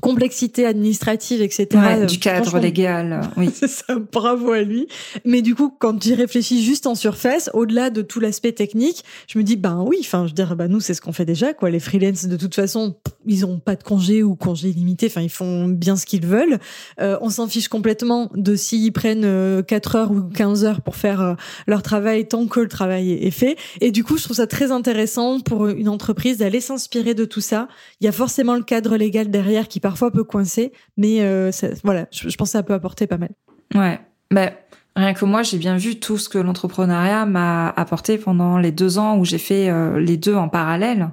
[0.00, 1.68] complexité administrative, etc.
[1.74, 3.50] Ouais, du cadre légal, oui.
[3.54, 4.88] c'est ça, bravo à lui.
[5.24, 9.38] Mais du coup, quand j'y réfléchis juste en surface, au-delà de tout l'aspect technique, je
[9.38, 11.52] me dis, ben oui, enfin, je veux dire, ben nous, c'est ce qu'on fait déjà,
[11.54, 11.70] quoi.
[11.70, 12.96] Les freelances, de toute façon,
[13.26, 16.58] ils ont pas de congé ou congé limité, enfin, ils font bien ce qu'ils veulent.
[17.00, 20.96] Euh, on s'en fiche complètement de s'ils prennent euh, 4 heures ou 15 heures pour
[20.96, 21.34] faire euh,
[21.66, 23.56] leur travail tant que le travail est fait.
[23.80, 27.40] Et du coup, je trouve ça très intéressant pour une entreprise d'aller s'inspirer de tout
[27.40, 27.68] ça.
[28.00, 31.50] Il y a forcément le cadre légal derrière qui parfois peut coincer, mais euh,
[31.84, 33.30] voilà, je, pense que ça peut apporter pas mal.
[33.74, 34.52] Ouais, Ben,
[34.96, 38.98] rien que moi, j'ai bien vu tout ce que l'entrepreneuriat m'a apporté pendant les deux
[38.98, 41.10] ans où j'ai fait les deux en parallèle.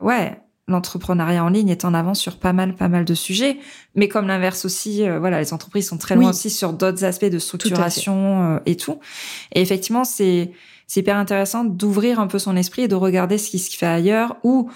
[0.00, 3.58] Ouais, l'entrepreneuriat en ligne est en avance sur pas mal, pas mal de sujets.
[3.94, 7.26] Mais comme l'inverse aussi, euh, voilà, les entreprises sont très loin aussi sur d'autres aspects
[7.26, 8.98] de structuration euh, et tout.
[9.54, 10.52] Et effectivement, c'est
[10.88, 13.86] c'est hyper intéressant d'ouvrir un peu son esprit et de regarder ce qui se fait
[13.86, 14.70] ailleurs ou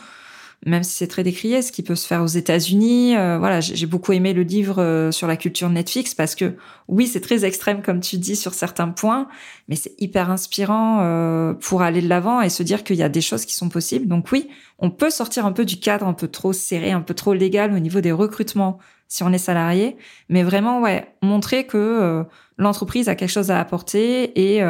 [0.66, 3.16] même si c'est très décrié, ce qui peut se faire aux États-Unis.
[3.16, 6.56] Euh, voilà, j'ai beaucoup aimé le livre euh, sur la culture Netflix parce que
[6.86, 9.26] oui, c'est très extrême comme tu dis sur certains points,
[9.68, 13.08] mais c'est hyper inspirant euh, pour aller de l'avant et se dire qu'il y a
[13.08, 14.06] des choses qui sont possibles.
[14.06, 14.48] Donc oui,
[14.78, 17.72] on peut sortir un peu du cadre un peu trop serré, un peu trop légal
[17.72, 19.96] au niveau des recrutements si on est salarié,
[20.28, 22.24] mais vraiment ouais, montrer que
[22.58, 24.62] l'entreprise a quelque chose à apporter et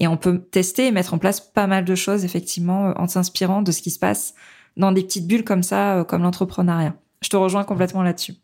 [0.00, 3.62] et on peut tester et mettre en place pas mal de choses effectivement en s'inspirant
[3.62, 4.34] de ce qui se passe
[4.76, 6.94] dans des petites bulles comme ça, euh, comme l'entrepreneuriat.
[7.22, 8.34] Je te rejoins complètement là-dessus.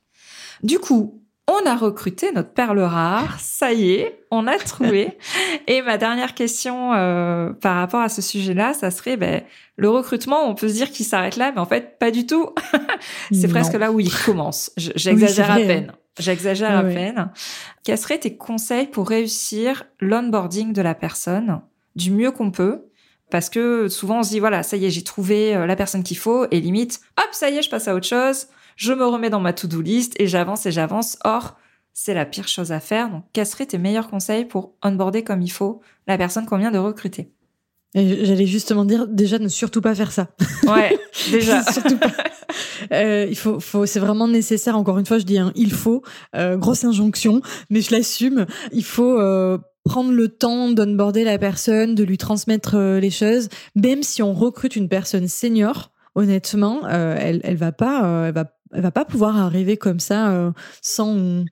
[0.62, 1.20] Du coup,
[1.50, 5.18] on a recruté notre perle rare, ça y est, on a trouvé.
[5.66, 9.42] Et ma dernière question euh, par rapport à ce sujet-là, ça serait ben,
[9.76, 10.48] le recrutement.
[10.48, 12.50] On peut se dire qu'il s'arrête là, mais en fait, pas du tout.
[13.32, 14.70] C'est presque là où il commence.
[14.76, 15.92] J'exagère à peine.
[16.18, 17.30] J'exagère à peine.
[17.82, 21.60] Quels seraient tes conseils pour réussir l'onboarding de la personne
[21.96, 22.84] du mieux qu'on peut
[23.30, 26.02] parce que souvent on se dit voilà, ça y est, j'ai trouvé euh, la personne
[26.02, 29.04] qu'il faut et limite, hop, ça y est, je passe à autre chose, je me
[29.04, 31.18] remets dans ma to-do list et j'avance et j'avance.
[31.24, 31.56] Or,
[31.92, 33.10] c'est la pire chose à faire.
[33.10, 36.70] Donc, quels seraient tes meilleurs conseils pour onboarder comme il faut la personne qu'on vient
[36.70, 37.30] de recruter?
[37.94, 40.28] J'allais justement dire déjà ne surtout pas faire ça.
[40.66, 40.96] Ouais,
[41.30, 41.62] déjà.
[41.64, 42.12] surtout pas.
[42.92, 44.76] Euh, il faut, faut c'est vraiment nécessaire.
[44.76, 46.02] Encore une fois, je dis un il faut,
[46.36, 48.46] euh, grosse injonction, mais je l'assume.
[48.72, 49.58] Il faut euh,
[49.90, 54.32] prendre le temps d'onboarder la personne, de lui transmettre euh, les choses, même si on
[54.32, 58.92] recrute une personne senior, honnêtement, euh, elle, elle va pas, euh, elle va, elle va
[58.92, 61.44] pas pouvoir arriver comme ça sans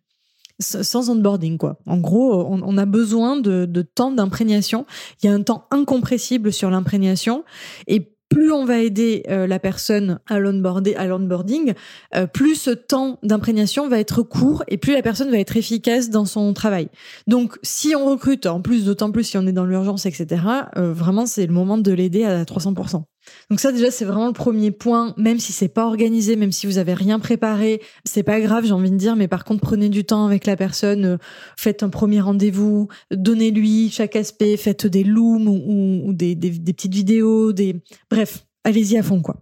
[0.61, 1.78] sans onboarding quoi.
[1.86, 4.86] En gros, on, a besoin de, de temps d'imprégnation.
[5.22, 7.45] Il y a un temps incompressible sur l'imprégnation
[7.86, 11.74] et plus on va aider euh, la personne à l'onboarding,
[12.14, 16.11] euh, plus ce temps d'imprégnation va être court et plus la personne va être efficace
[16.11, 16.89] dans son travail.
[17.26, 20.43] Donc, si on recrute, en plus, d'autant plus si on est dans l'urgence, etc.,
[20.76, 23.05] euh, vraiment, c'est le moment de l'aider à 300%.
[23.51, 26.66] Donc ça déjà c'est vraiment le premier point, même si c'est pas organisé, même si
[26.66, 29.89] vous avez rien préparé, c'est pas grave, j'ai envie de dire, mais par contre prenez
[29.89, 31.16] du temps avec la personne, euh,
[31.57, 37.76] faites un premier rendez-vous, donnez-lui chaque aspect, faites des looms ou, des, petites vidéos, des
[38.11, 39.37] bref, allez-y à fond quoi.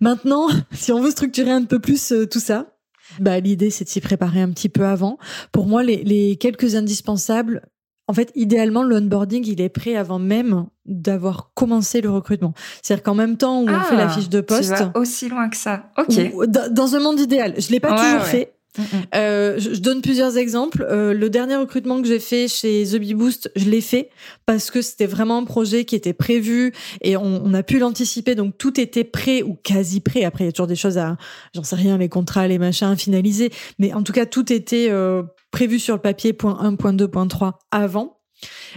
[0.00, 2.76] Maintenant, si on veut structurer un peu plus euh, tout ça,
[3.20, 5.18] bah l'idée c'est de s'y préparer un petit peu avant.
[5.52, 7.62] Pour moi, les quelques indispensables,
[8.08, 12.52] en fait, idéalement, l'onboarding, il est prêt avant même d'avoir commencé le recrutement.
[12.82, 14.74] C'est-à-dire qu'en même temps où on fait la ah, fiche de poste...
[14.74, 15.90] Tu vas aussi loin que ça.
[15.96, 16.48] Ok.
[16.72, 17.54] dans un monde idéal.
[17.58, 18.54] Je l'ai pas toujours fait.
[18.78, 18.86] Mm, mm.
[19.14, 20.86] Euh, je, donne plusieurs exemples.
[20.90, 24.10] Euh, le dernier recrutement que j'ai fait chez The Bee Boost, je l'ai fait
[24.46, 26.72] parce que c'était vraiment un projet qui était prévu
[27.02, 28.34] et on, on a pu l'anticiper.
[28.34, 30.24] Donc tout était prêt ou quasi prêt.
[30.24, 31.16] Après, il y a toujours des choses à,
[31.54, 33.50] j'en sais rien, les contrats, les machins, finaliser.
[33.78, 35.22] Mais en tout cas, tout était euh,
[35.52, 38.18] prévu sur le papier, point 1, point 2, point 3, avant.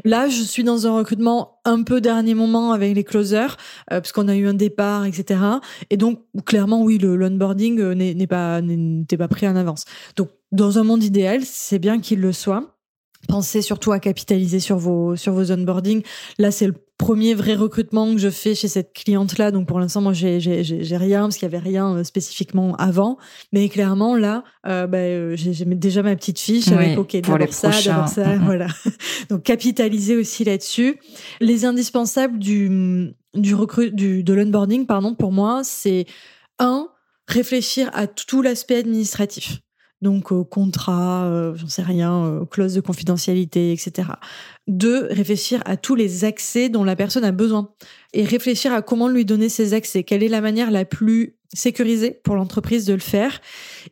[0.03, 3.57] Là, je suis dans un recrutement un peu dernier moment avec les closers,
[3.91, 5.39] euh, parce qu'on a eu un départ, etc.
[5.89, 9.85] Et donc, clairement, oui, le l'onboarding euh, n'est pas n'était pas pris en avance.
[10.15, 12.77] Donc, dans un monde idéal, c'est bien qu'il le soit.
[13.27, 16.03] Pensez surtout à capitaliser sur vos sur vos onboarding.
[16.37, 19.51] Là, c'est le premier vrai recrutement que je fais chez cette cliente-là.
[19.51, 23.17] Donc pour l'instant, moi, j'ai j'ai rien parce qu'il y avait rien euh, spécifiquement avant.
[23.51, 27.71] Mais clairement, là, euh, bah, euh, j'ai déjà ma petite fiche avec OK, d'abord ça,
[27.83, 28.67] d'abord ça, voilà.
[29.29, 30.97] donc capitaliser aussi là-dessus.
[31.41, 36.05] Les indispensables du du recrut du de l'onboarding, pardon, pour moi, c'est
[36.59, 36.87] un
[37.27, 39.59] réfléchir à tout l'aspect administratif
[40.01, 44.09] donc contrat, euh, j'en sais rien, euh, clause de confidentialité, etc.
[44.67, 47.69] Deux, réfléchir à tous les accès dont la personne a besoin
[48.13, 50.03] et réfléchir à comment lui donner ces accès.
[50.03, 53.41] Quelle est la manière la plus sécurisée pour l'entreprise de le faire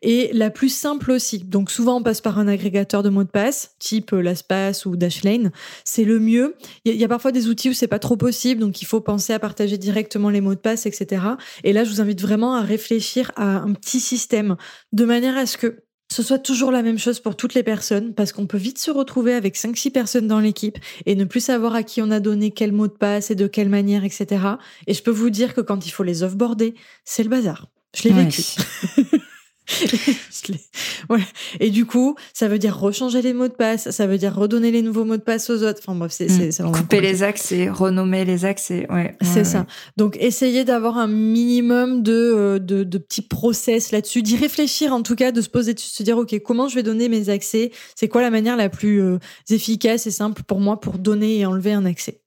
[0.02, 1.38] et la plus simple aussi.
[1.38, 4.96] Donc souvent on passe par un agrégateur de mots de passe, type euh, LastPass ou
[4.96, 5.50] Dashlane.
[5.84, 6.56] C'est le mieux.
[6.84, 9.32] Il y, a parfois des outils où c'est pas trop possible, donc il faut penser
[9.32, 11.22] à partager directement les mots de passe, etc.
[11.64, 14.56] Et là, je vous invite vraiment à réfléchir à un petit système
[14.92, 15.84] de manière à ce que
[16.14, 18.92] ce soit toujours la même chose pour toutes les personnes, parce qu'on peut vite se
[18.92, 22.52] retrouver avec 5-6 personnes dans l'équipe et ne plus savoir à qui on a donné
[22.52, 24.44] quel mot de passe et de quelle manière, etc.
[24.86, 27.66] Et je peux vous dire que quand il faut les offboarder, c'est le bazar.
[27.96, 28.42] Je l'ai vécu.
[31.60, 34.70] Et du coup, ça veut dire rechanger les mots de passe, ça veut dire redonner
[34.70, 35.80] les nouveaux mots de passe aux autres.
[35.82, 36.72] Enfin bref, c'est mmh.
[36.72, 38.86] couper les accès, renommer les accès.
[38.90, 39.16] Ouais.
[39.22, 39.66] C'est ça.
[39.96, 45.02] Donc essayer d'avoir un minimum de, euh, de, de petits process là-dessus, d'y réfléchir en
[45.02, 47.70] tout cas, de se poser, de se dire ok, comment je vais donner mes accès?
[47.94, 51.46] C'est quoi la manière la plus euh, efficace et simple pour moi pour donner et
[51.46, 52.20] enlever un accès?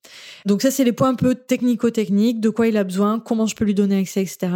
[0.46, 3.56] Donc ça, c'est les points un peu technico-techniques, de quoi il a besoin, comment je
[3.56, 4.50] peux lui donner accès, etc.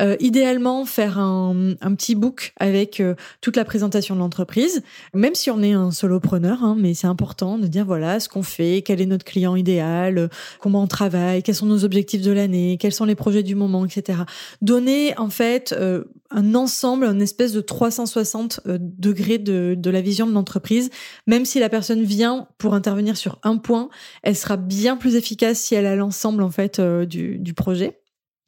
[0.00, 4.82] Euh, idéalement, faire un, petit book avec euh, toute la présentation de l'entreprise,
[5.14, 8.42] même si on est un solopreneur, hein, mais c'est important de dire voilà ce qu'on
[8.42, 10.28] fait, quel est notre client idéal, euh,
[10.60, 13.84] comment on travaille, quels sont nos objectifs de l'année, quels sont les projets du moment,
[13.84, 14.20] etc.
[14.62, 15.74] Donner en fait
[16.30, 20.90] un ensemble, une espèce de 360 degrés de, de la vision de l'entreprise.
[21.26, 23.88] Même si la personne vient pour intervenir sur un point,
[24.22, 28.00] elle sera bien plus efficace si elle a l'ensemble en fait du, du projet.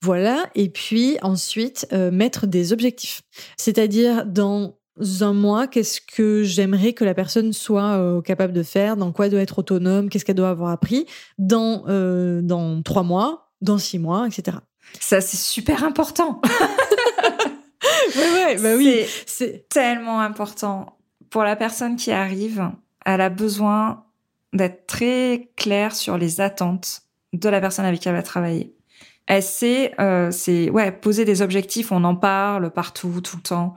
[0.03, 3.21] Voilà, et puis ensuite euh, mettre des objectifs.
[3.59, 4.79] C'est-à-dire dans
[5.21, 9.27] un mois, qu'est-ce que j'aimerais que la personne soit euh, capable de faire, dans quoi
[9.27, 11.07] elle doit être autonome, qu'est-ce qu'elle doit avoir appris,
[11.39, 14.57] dans, euh, dans trois mois, dans six mois, etc.
[14.99, 16.41] Ça, c'est super important.
[18.17, 19.05] ouais, ouais, bah oui.
[19.27, 20.99] C'est tellement important.
[21.31, 22.71] Pour la personne qui arrive,
[23.07, 24.05] elle a besoin
[24.53, 27.03] d'être très claire sur les attentes
[27.33, 28.75] de la personne avec qui elle va travailler
[29.31, 33.75] elle sait, euh, c'est ouais, poser des objectifs, on en parle partout, tout le temps.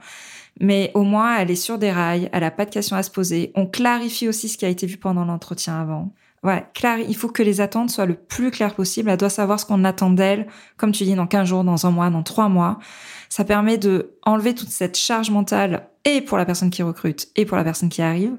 [0.60, 3.10] Mais au moins, elle est sur des rails, elle a pas de questions à se
[3.10, 3.52] poser.
[3.54, 6.12] On clarifie aussi ce qui a été vu pendant l'entretien avant.
[6.42, 9.10] Ouais, clair, il faut que les attentes soient le plus claires possible.
[9.10, 11.90] Elle doit savoir ce qu'on attend d'elle, comme tu dis, dans 15 jours, dans un
[11.92, 12.80] mois, dans trois mois.
[13.28, 17.44] Ça permet de enlever toute cette charge mentale et pour la personne qui recrute et
[17.44, 18.36] pour la personne qui arrive.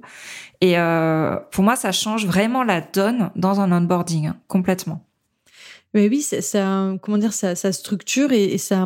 [0.61, 5.05] Et euh, pour moi, ça change vraiment la donne dans un onboarding, hein, complètement.
[5.93, 8.85] Mais oui, ça, comment dire, ça, structure et, ça,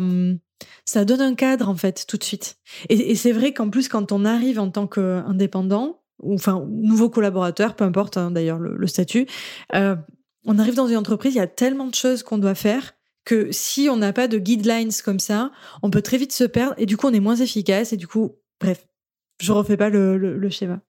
[0.84, 2.58] ça donne un cadre en fait tout de suite.
[2.88, 7.74] Et, c'est vrai qu'en plus, quand on arrive en tant qu'indépendant, ou enfin nouveau collaborateur,
[7.74, 9.26] peu importe hein, d'ailleurs le, statut,
[9.74, 9.96] euh,
[10.46, 12.94] on arrive dans une entreprise, il y a tellement de choses qu'on doit faire
[13.24, 15.50] que si on n'a pas de guidelines comme ça,
[15.82, 18.06] on peut très vite se perdre et du coup on est moins efficace et du
[18.06, 18.86] coup, bref,
[19.40, 20.80] je refais pas le, schéma.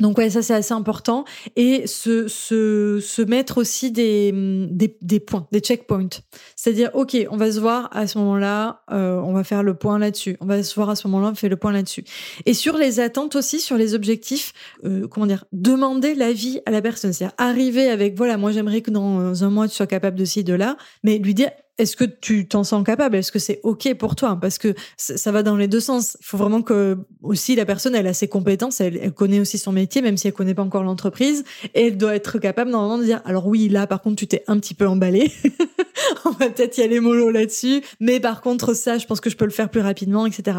[0.00, 1.24] Donc ouais, ça c'est assez important
[1.56, 4.32] et se, se, se mettre aussi des,
[4.70, 6.08] des, des points, des checkpoints.
[6.56, 9.98] C'est-à-dire, ok, on va se voir à ce moment-là, euh, on va faire le point
[9.98, 10.36] là-dessus.
[10.40, 12.04] On va se voir à ce moment-là, on fait le point là-dessus.
[12.46, 14.52] Et sur les attentes aussi, sur les objectifs,
[14.84, 17.12] euh, comment dire, demander l'avis à la personne.
[17.12, 20.44] C'est-à-dire arriver avec, voilà, moi j'aimerais que dans un mois tu sois capable de ci,
[20.44, 23.16] de là, mais lui dire, est-ce que tu t'en sens capable?
[23.16, 24.38] Est-ce que c'est ok pour toi?
[24.40, 26.16] Parce que ça va dans les deux sens.
[26.20, 29.72] Il faut vraiment que aussi la personne elle a ses compétences, elle, connaît aussi son
[29.72, 31.44] métier, même si elle connaît pas encore l'entreprise,
[31.74, 34.44] et elle doit être capable normalement de dire alors oui là par contre tu t'es
[34.46, 35.32] un petit peu emballé,
[36.24, 39.36] on va peut-être y aller mollo là-dessus, mais par contre ça je pense que je
[39.36, 40.58] peux le faire plus rapidement, etc.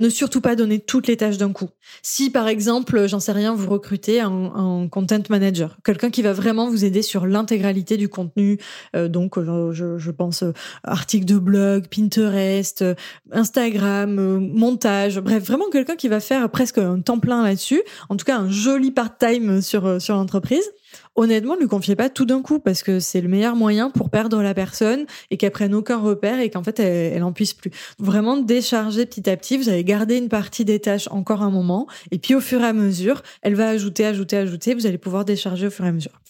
[0.00, 1.68] Ne surtout pas donner toutes les tâches d'un coup.
[2.02, 6.68] Si par exemple, j'en sais rien, vous recrutez un, content manager, quelqu'un qui va vraiment
[6.68, 8.58] vous aider sur l'intégralité du contenu,
[8.96, 10.52] euh, donc euh, je, pense euh,
[10.82, 12.84] articles de blog, Pinterest,
[13.32, 14.14] Instagram,
[14.54, 18.38] montage, bref, vraiment quelqu'un qui va faire presque un temps plein là-dessus, en tout cas
[18.38, 20.70] un joli part-time sur, sur l'entreprise
[21.14, 24.10] honnêtement, ne lui confiez pas tout d'un coup parce que c'est le meilleur moyen pour
[24.10, 27.54] perdre la personne et qu'elle prenne aucun repère et qu'en fait elle, elle en puisse
[27.54, 27.70] plus.
[27.98, 29.56] Vraiment décharger petit à petit.
[29.56, 32.66] Vous allez garder une partie des tâches encore un moment et puis au fur et
[32.66, 34.74] à mesure, elle va ajouter, ajouter, ajouter.
[34.74, 36.20] Vous allez pouvoir décharger au fur et à mesure.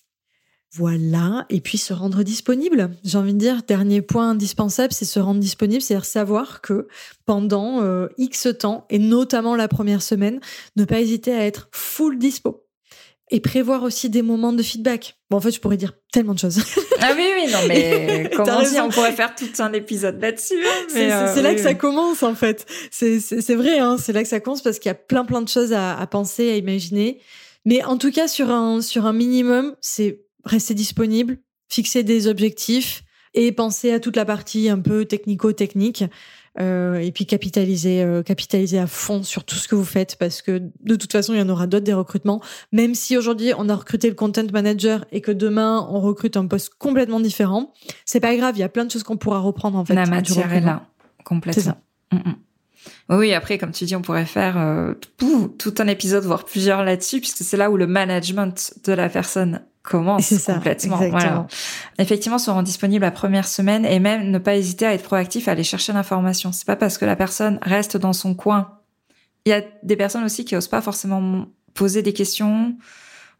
[0.76, 2.90] Voilà, et puis se rendre disponible.
[3.04, 6.88] J'ai envie de dire, dernier point indispensable, c'est se rendre disponible, c'est-à-dire savoir que
[7.26, 10.40] pendant euh, X temps, et notamment la première semaine,
[10.74, 12.63] ne pas hésiter à être full dispo
[13.30, 15.16] et prévoir aussi des moments de feedback.
[15.30, 16.58] Bon, en fait, je pourrais dire tellement de choses.
[17.00, 20.62] ah oui, oui, non, mais comment dire, on pourrait faire tout un épisode là-dessus.
[20.64, 22.66] Hein, c'est euh, là que ça commence, en fait.
[22.90, 25.48] C'est vrai, hein, c'est là que ça commence parce qu'il y a plein, plein de
[25.48, 27.20] choses à, à, penser, à imaginer.
[27.64, 33.04] Mais en tout cas, sur un, sur un minimum, c'est rester disponible, fixer des objectifs
[33.32, 36.04] et penser à toute la partie un peu technico-technique.
[36.60, 40.40] Euh, et puis capitaliser, euh, capitaliser à fond sur tout ce que vous faites parce
[40.40, 42.40] que de toute façon, il y en aura d'autres des recrutements.
[42.70, 46.46] Même si aujourd'hui on a recruté le content manager et que demain on recrute un
[46.46, 47.72] poste complètement différent,
[48.04, 48.56] c'est pas grave.
[48.56, 49.94] Il y a plein de choses qu'on pourra reprendre en fait.
[49.94, 50.86] La matière est là,
[51.24, 51.60] complètement.
[51.60, 51.78] C'est ça.
[52.12, 53.16] Mm, mm.
[53.18, 57.20] Oui, après, comme tu dis, on pourrait faire euh, tout un épisode, voire plusieurs là-dessus,
[57.20, 60.96] puisque c'est là où le management de la personne commence ça, complètement.
[60.96, 61.46] Voilà.
[61.98, 65.46] Effectivement, se rendre disponible la première semaine et même ne pas hésiter à être proactif,
[65.46, 66.50] à aller chercher l'information.
[66.50, 68.80] C'est pas parce que la personne reste dans son coin.
[69.44, 72.76] Il y a des personnes aussi qui osent pas forcément poser des questions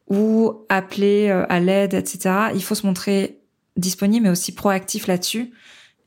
[0.08, 2.34] ou appeler euh, à l'aide, etc.
[2.54, 3.40] Il faut se montrer
[3.76, 5.52] disponible, mais aussi proactif là-dessus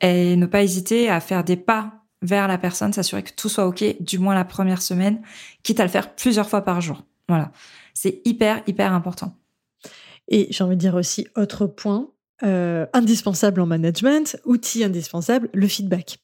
[0.01, 3.65] et ne pas hésiter à faire des pas vers la personne, s'assurer que tout soit
[3.65, 5.21] OK, du moins la première semaine,
[5.63, 7.03] quitte à le faire plusieurs fois par jour.
[7.27, 7.51] Voilà.
[7.95, 9.35] C'est hyper, hyper important.
[10.27, 12.09] Et j'ai envie de dire aussi, autre point,
[12.43, 16.19] euh, indispensable en management, outil indispensable, le feedback.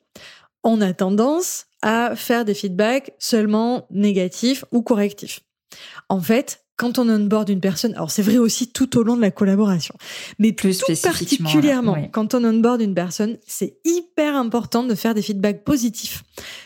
[0.63, 5.41] On a tendance à faire des feedbacks seulement négatifs ou correctifs.
[6.09, 9.21] En fait, quand on onboard une personne, alors c'est vrai aussi tout au long de
[9.21, 9.95] la collaboration,
[10.39, 15.21] mais plus tout particulièrement quand on onboard une personne, c'est hyper important de faire des
[15.21, 16.23] feedbacks positifs.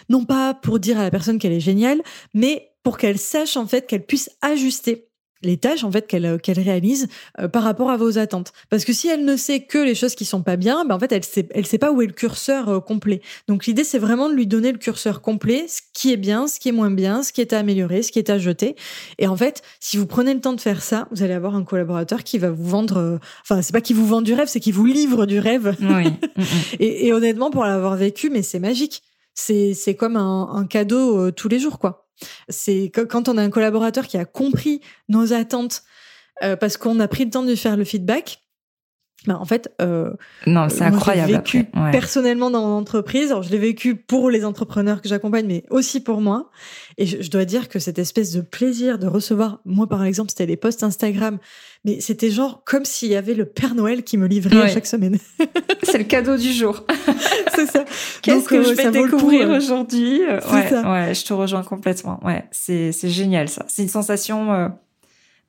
[0.10, 2.02] Non pas pour dire à la personne qu'elle est géniale,
[2.34, 5.07] mais pour qu'elle sache en fait qu'elle puisse ajuster
[5.42, 7.08] les tâches en fait qu'elle euh, qu'elle réalise
[7.40, 8.54] euh, par rapport à vos attentes.
[8.70, 11.00] Parce que si elle ne sait que les choses qui sont pas bien, ben en
[11.00, 13.22] fait elle sait elle sait pas où est le curseur euh, complet.
[13.48, 16.60] Donc l'idée c'est vraiment de lui donner le curseur complet, ce qui est bien, ce
[16.60, 18.76] qui est moins bien, ce qui est à améliorer, ce qui est à jeter.
[19.18, 21.64] Et en fait, si vous prenez le temps de faire ça, vous allez avoir un
[21.64, 23.20] collaborateur qui va vous vendre.
[23.42, 25.76] enfin c'est pas qui vous vend du rêve, c'est qui vous livre du rêve.
[25.82, 26.08] Oui.
[26.38, 26.46] Mm, mm.
[26.80, 29.02] et, et, honnêtement pour l'avoir vécu, mais c'est magique.
[29.40, 32.08] C'est comme un, un cadeau tous les jours quoi.
[32.50, 35.84] C'est quand on a un collaborateur qui a compris nos attentes
[36.44, 38.44] euh, parce qu'on a pris le temps de faire le feedback.
[39.26, 40.12] Ben en fait, euh,
[40.46, 41.28] non, c'est incroyable.
[41.28, 43.32] Je l'ai vécu personnellement dans mon entreprise.
[43.32, 46.52] Alors, je l'ai vécu pour les entrepreneurs que j'accompagne, mais aussi pour moi.
[46.98, 50.46] Et je, dois dire que cette espèce de plaisir de recevoir, moi par exemple, c'était
[50.46, 51.40] les posts Instagram,
[51.84, 55.18] mais c'était genre comme s'il y avait le Père Noël qui me livrait chaque semaine.
[55.84, 56.86] c'est le cadeau du jour.
[57.56, 57.86] c'est ça.
[58.22, 60.22] Qu'est-ce que euh, je vais découvrir aujourd'hui?
[60.22, 62.20] Ouais, ouais, je te rejoins complètement.
[62.24, 63.66] Ouais, c'est c'est génial ça.
[63.68, 64.54] C'est une sensation.
[64.54, 64.68] Euh,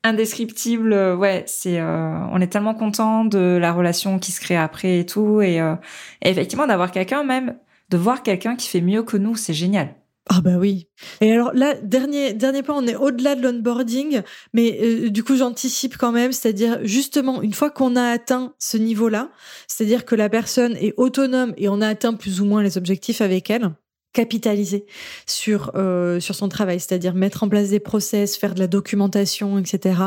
[0.08, 0.92] indescriptible.
[0.92, 5.00] Euh, ouais, c'est euh, on est tellement content de la relation qui se crée après
[5.00, 5.74] et tout et, euh,
[6.22, 7.56] effectivement d'avoir quelqu'un même
[7.90, 9.94] de voir quelqu'un qui fait mieux que nous, c'est génial.
[10.30, 10.88] Ah bah oui.
[11.22, 14.20] Et alors là, dernier dernier point, on est au-delà de l'onboarding,
[14.52, 19.30] mais du coup j'anticipe quand même, c'est-à-dire justement une fois qu'on a atteint ce niveau-là,
[19.68, 23.22] c'est-à-dire que la personne est autonome et on a atteint plus ou moins les objectifs
[23.22, 23.70] avec elle,
[24.12, 24.86] capitaliser
[25.26, 29.58] sur euh, sur son travail, c'est-à-dire mettre en place des process, faire de la documentation,
[29.58, 30.00] etc.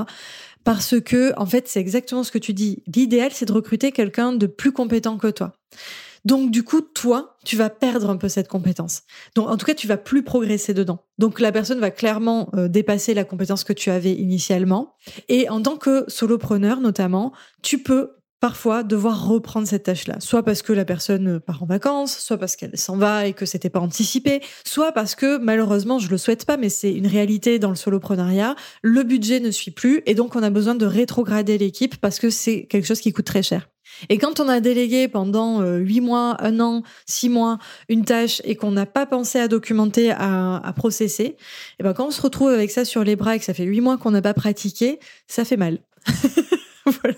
[0.63, 2.83] Parce que en fait, c'est exactement ce que tu dis.
[2.93, 5.53] L'idéal, c'est de recruter quelqu'un de plus compétent que toi.
[6.23, 9.03] Donc du coup, toi, tu vas perdre un peu cette compétence.
[9.35, 10.99] Donc en tout cas, tu vas plus progresser dedans.
[11.17, 14.95] Donc la personne va clairement euh, dépasser la compétence que tu avais initialement.
[15.29, 17.33] Et en tant que solopreneur notamment,
[17.63, 22.17] tu peux parfois devoir reprendre cette tâche-là, soit parce que la personne part en vacances,
[22.17, 26.09] soit parce qu'elle s'en va et que c'était pas anticipé, soit parce que malheureusement, je
[26.09, 30.01] le souhaite pas, mais c'est une réalité dans le soloprenariat, le budget ne suit plus
[30.07, 33.25] et donc on a besoin de rétrograder l'équipe parce que c'est quelque chose qui coûte
[33.25, 33.69] très cher.
[34.09, 38.41] Et quand on a délégué pendant euh, huit mois, un an, six mois une tâche
[38.43, 41.37] et qu'on n'a pas pensé à documenter, à, à processer, et
[41.79, 43.65] eh ben quand on se retrouve avec ça sur les bras et que ça fait
[43.65, 45.79] huit mois qu'on n'a pas pratiqué, ça fait mal.
[47.03, 47.17] voilà.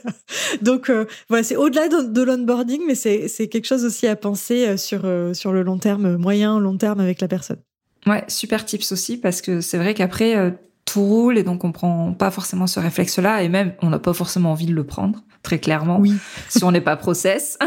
[0.62, 4.78] Donc euh, voilà, c'est au-delà de, l'onboarding, mais c'est quelque chose aussi à penser euh,
[4.78, 7.60] sur euh, sur le long terme, moyen long terme avec la personne.
[8.06, 10.54] Ouais, super tips aussi parce que c'est vrai qu'après
[10.84, 14.12] tout roule et donc on prend pas forcément ce réflexe-là et même on n'a pas
[14.12, 16.14] forcément envie de le prendre très clairement oui.
[16.50, 17.58] si on n'est pas process.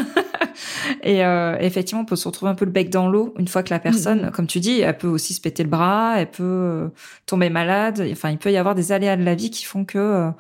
[1.03, 1.21] et
[1.61, 3.79] effectivement, on peut se retrouver un peu le bec dans l'eau une fois que la
[3.79, 4.31] personne, mm-hmm.
[4.33, 6.91] comme tu dis, elle peut aussi se péter le bras, elle peut
[7.25, 8.07] tomber malade.
[8.13, 10.31] Enfin, il peut y avoir des aléas de la vie qui font que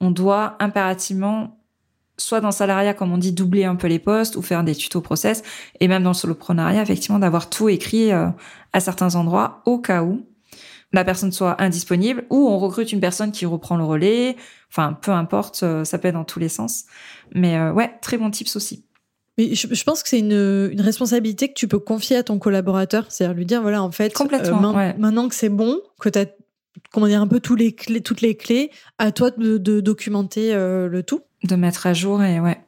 [0.00, 1.58] on doit impérativement
[2.16, 4.74] soit dans le salariat, comme on dit, doubler un peu les postes ou faire des
[4.74, 5.42] tutos process,
[5.80, 8.28] et même dans le soloprenariat, effectivement, d'avoir tout écrit euh,
[8.72, 10.24] à certains endroits au cas où
[10.92, 14.36] la personne soit indisponible ou on recrute une personne qui reprend le relais.
[14.70, 16.84] Enfin, peu importe, euh, ça peut être dans tous les sens.
[17.34, 18.84] Mais euh, ouais, très bon tips aussi.
[19.36, 23.34] Mais je, pense que c'est une, responsabilité que tu peux confier à ton collaborateur, c'est-à-dire
[23.34, 26.26] lui dire voilà en fait Complètement, maintenant que c'est bon, que tu as
[26.92, 30.88] comment dire, un peu tous les clés, toutes les clés, à toi de, documenter euh,
[30.88, 31.22] le tout.
[31.42, 32.58] De mettre à jour et ouais.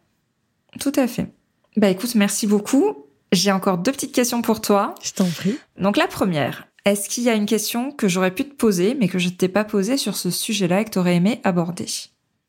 [0.81, 1.33] Tout à fait.
[1.77, 3.07] Bah écoute, merci beaucoup.
[3.33, 4.95] J'ai encore deux petites questions pour toi.
[5.03, 5.59] Je t'en prie.
[5.79, 9.09] Donc la première, est-ce qu'il y a une question que j'aurais pu te poser, mais
[9.09, 11.87] que je ne t'ai pas posée sur ce sujet-là et que tu aurais aimé aborder?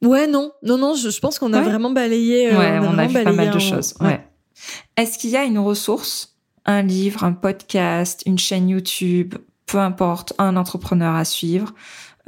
[0.04, 2.54] Ouais, non, non, non, je, pense qu'on a vraiment balayé.
[2.54, 3.96] Euh, ouais, on a, fait pas mal de choses.
[4.00, 4.24] Ouais.
[4.96, 9.36] Est-ce qu'il y a une ressource, un livre, un podcast, une chaîne YouTube,
[9.68, 11.74] peu importe, un entrepreneur à suivre,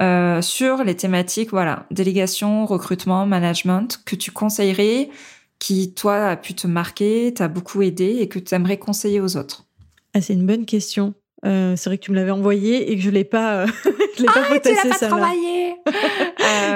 [0.00, 5.10] euh, sur les thématiques, voilà, délégation, recrutement, management, que tu conseillerais,
[5.58, 9.36] qui, toi, a pu te marquer, t'a beaucoup aidé et que tu aimerais conseiller aux
[9.36, 9.66] autres?
[10.14, 11.14] Ah, C'est une bonne question.
[11.44, 13.66] Euh, c'est vrai que tu me l'avais envoyé et que je l'ai pas,
[14.16, 14.76] je l'ai pas ah, potassé.
[14.82, 15.74] Tu l'as pas travaillé.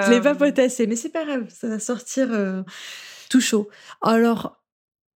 [0.07, 2.63] Je l'ai pas potassé, mais c'est pas grave, ça va sortir euh,
[3.31, 3.69] tout chaud.
[4.03, 4.61] Alors,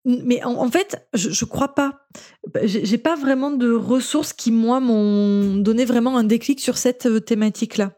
[0.08, 2.08] mais en, fait, je, je crois pas.
[2.64, 7.20] J'ai pas vraiment de ressources qui, moi, m'ont donné vraiment un déclic sur cette euh,
[7.20, 7.91] thématique-là.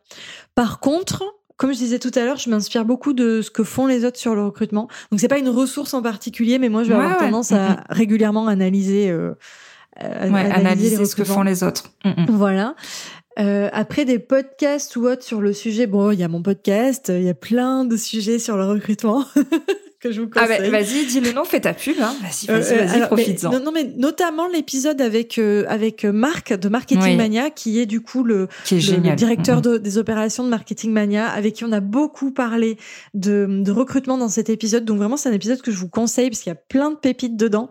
[0.55, 1.24] Par contre,
[1.57, 4.18] comme je disais tout à l'heure, je m'inspire beaucoup de ce que font les autres
[4.18, 4.88] sur le recrutement.
[5.12, 7.84] Donc c'est pas une ressource en particulier, mais moi je vais avoir tendance à mm-hmm.
[7.89, 9.34] régulièrement analyser, euh,
[9.97, 11.91] analyser, ce que font les autres.
[12.05, 12.26] Mm, mm.
[12.30, 12.76] Voilà.
[13.39, 17.12] Euh, après des podcasts ou autres sur le sujet, bon, il y a mon podcast,
[17.14, 19.26] il y a plein de sujets sur le recrutement.
[20.00, 20.58] que je vous conseille.
[20.58, 21.95] Ah bah, vas-y, dis le nom, fais ta pub.
[22.02, 22.16] Hein.
[22.22, 23.52] Vas-y, vas-y, euh, vas-y, profite-en.
[23.52, 28.02] Non, non, mais notamment l'épisode avec euh, avec Marc de Marketing Mania, qui est du
[28.02, 32.78] coup le, le, directeur des opérations de Marketing Mania, avec qui on a beaucoup parlé
[33.14, 34.86] de, de recrutement dans cet épisode.
[34.86, 36.95] Donc vraiment, c'est un épisode que je vous conseille parce qu'il y a plein de
[36.95, 37.70] pépites dedans.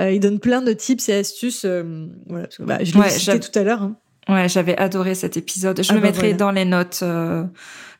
[0.00, 1.64] Euh, il donne plein de tips et astuces.
[1.64, 3.82] Euh, voilà, parce que, bah, je l'ai cité tout à l'heure.
[3.82, 3.96] Hein.
[4.28, 5.82] Ouais, j'avais adoré cet épisode.
[5.82, 7.44] Je ah le bah mettrai dans les notes euh,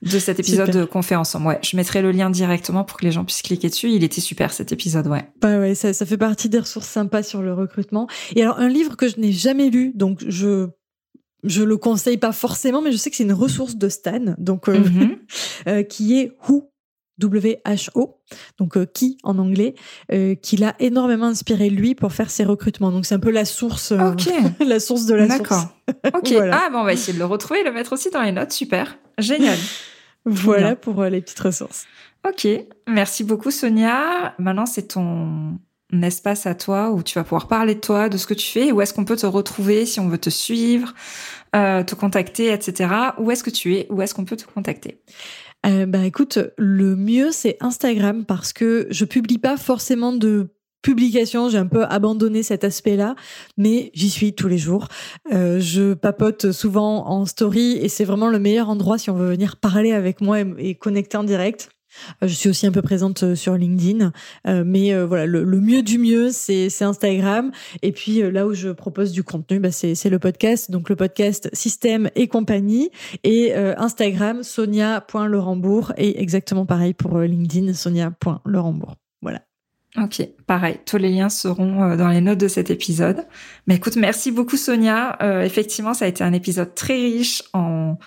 [0.03, 1.47] de cet épisode qu'on fait ensemble.
[1.47, 3.91] Ouais, je mettrai le lien directement pour que les gens puissent cliquer dessus.
[3.91, 5.25] Il était super cet épisode, ouais.
[5.41, 8.09] Bah ouais, ça, ça fait partie des ressources sympas sur le recrutement.
[8.37, 10.69] Et alors un livre que je n'ai jamais lu, donc je
[11.45, 14.69] je le conseille pas forcément, mais je sais que c'est une ressource de Stan, donc
[14.69, 15.19] euh, mm-hmm.
[15.69, 16.71] euh, qui est Who
[17.23, 18.21] WHO,
[18.59, 19.75] donc euh, qui en anglais,
[20.13, 22.93] euh, qui l'a énormément inspiré lui pour faire ses recrutements.
[22.93, 24.13] Donc c'est un peu la source, euh,
[24.65, 25.75] la source de la D'accord.
[26.15, 26.35] Ok.
[26.53, 28.53] Ah bon, on va essayer de le retrouver, le mettre aussi dans les notes.
[28.53, 29.57] Super, génial.
[30.27, 31.87] voilà pour les petites ressources.
[32.29, 32.47] Ok,
[32.87, 34.35] merci beaucoup Sonia.
[34.39, 35.59] Maintenant c'est ton
[36.03, 38.71] espace à toi où tu vas pouvoir parler de toi, de ce que tu fais,
[38.71, 40.93] où est-ce qu'on peut te retrouver si on veut te suivre,
[41.55, 42.91] te contacter, etc.
[43.17, 45.01] Où est-ce que tu es, où est-ce qu'on peut te contacter?
[45.67, 51.49] Euh, bah écoute, le mieux c'est Instagram parce que je publie pas forcément de publications,
[51.49, 53.17] j'ai un peu abandonné cet aspect-là,
[53.57, 54.89] mais j'y suis tous les jours.
[55.33, 59.31] Euh, je papote souvent en story et c'est vraiment le meilleur endroit si on veut
[59.31, 61.69] venir parler avec moi et connecter en direct.
[62.23, 64.13] Euh, je suis aussi un peu présente euh, sur LinkedIn,
[64.47, 67.51] euh, mais voilà, le, mieux du mieux, c'est Instagram.
[67.83, 70.71] Et puis là où je propose du contenu, bah, c'est le podcast.
[70.71, 72.91] Donc le podcast Système et compagnie.
[73.25, 75.93] Et Instagram, sonia.lerembourg.
[75.97, 78.95] Et exactement pareil pour LinkedIn, sonia.lerembourg.
[79.23, 79.43] Voilà.
[79.97, 80.79] Ok, pareil.
[80.87, 83.27] Tous les liens seront dans les notes de cet épisode.
[83.67, 85.19] Mais écoute, merci beaucoup Sonia.
[85.45, 87.99] effectivement, ça a été un épisode très riche en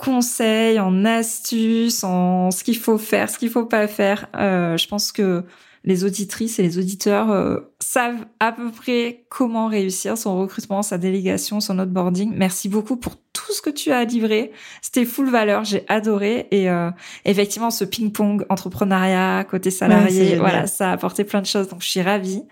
[0.00, 4.28] conseils, en astuces, en ce qu'il faut faire, ce qu'il faut pas faire.
[4.34, 5.44] Euh, je pense que
[5.84, 10.96] les auditrices et les auditeurs euh, savent à peu près comment réussir son recrutement, sa
[10.96, 12.32] délégation, son onboarding.
[12.34, 14.52] Merci beaucoup pour tout ce que tu as livré.
[14.80, 16.48] C'était full valeur, j'ai adoré.
[16.50, 16.90] Et euh,
[17.26, 21.68] effectivement, ce ping-pong entrepreneuriat, côté salarié, voilà, ça a apporté plein de choses.
[21.68, 22.42] Donc, je suis ravie.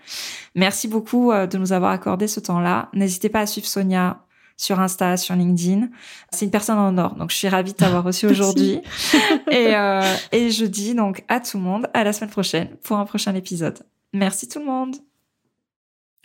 [0.53, 2.89] Merci beaucoup de nous avoir accordé ce temps-là.
[2.93, 4.23] N'hésitez pas à suivre Sonia
[4.59, 5.87] sur Insta, sur LinkedIn.
[6.31, 8.81] C'est une personne en or, donc je suis ravie de t'avoir reçu aujourd'hui.
[9.51, 10.01] et, euh,
[10.31, 13.33] et je dis donc à tout le monde à la semaine prochaine pour un prochain
[13.35, 13.79] épisode.
[14.13, 14.97] Merci tout le monde.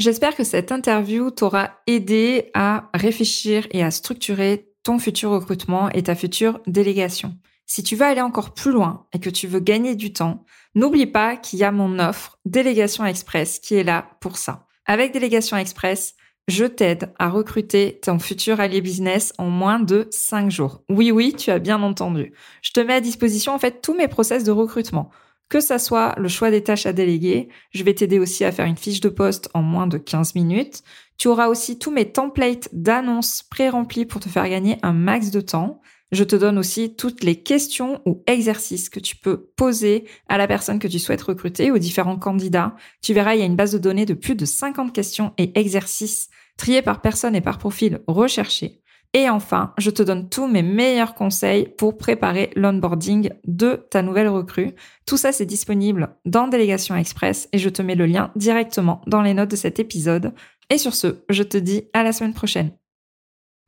[0.01, 6.03] J'espère que cette interview t'aura aidé à réfléchir et à structurer ton futur recrutement et
[6.03, 7.37] ta future délégation.
[7.67, 11.07] Si tu veux aller encore plus loin et que tu veux gagner du temps, n'oublie
[11.07, 14.67] pas qu'il y a mon offre Délégation Express qui est là pour ça.
[14.87, 16.17] Avec Délégation Express,
[16.49, 20.83] je t'aide à recruter ton futur allié business en moins de 5 jours.
[20.91, 22.33] Oui, oui, tu as bien entendu.
[22.63, 25.11] Je te mets à disposition en fait tous mes process de recrutement.
[25.49, 28.67] Que ça soit le choix des tâches à déléguer, je vais t'aider aussi à faire
[28.67, 30.83] une fiche de poste en moins de 15 minutes.
[31.17, 35.41] Tu auras aussi tous mes templates d'annonces pré-remplis pour te faire gagner un max de
[35.41, 35.81] temps.
[36.13, 40.47] Je te donne aussi toutes les questions ou exercices que tu peux poser à la
[40.47, 42.77] personne que tu souhaites recruter, aux différents candidats.
[43.03, 45.59] Tu verras, il y a une base de données de plus de 50 questions et
[45.59, 48.81] exercices triés par personne et par profil recherché.
[49.17, 54.29] Et enfin, je te donne tous mes meilleurs conseils pour préparer l'onboarding de ta nouvelle
[54.29, 54.73] recrue.
[55.07, 59.23] Tout ça, c'est disponible dans Délégation Express et je te mets le lien directement dans
[59.23, 60.35] les notes de cet épisode.
[60.69, 62.73] Et sur ce, je te dis à la semaine prochaine.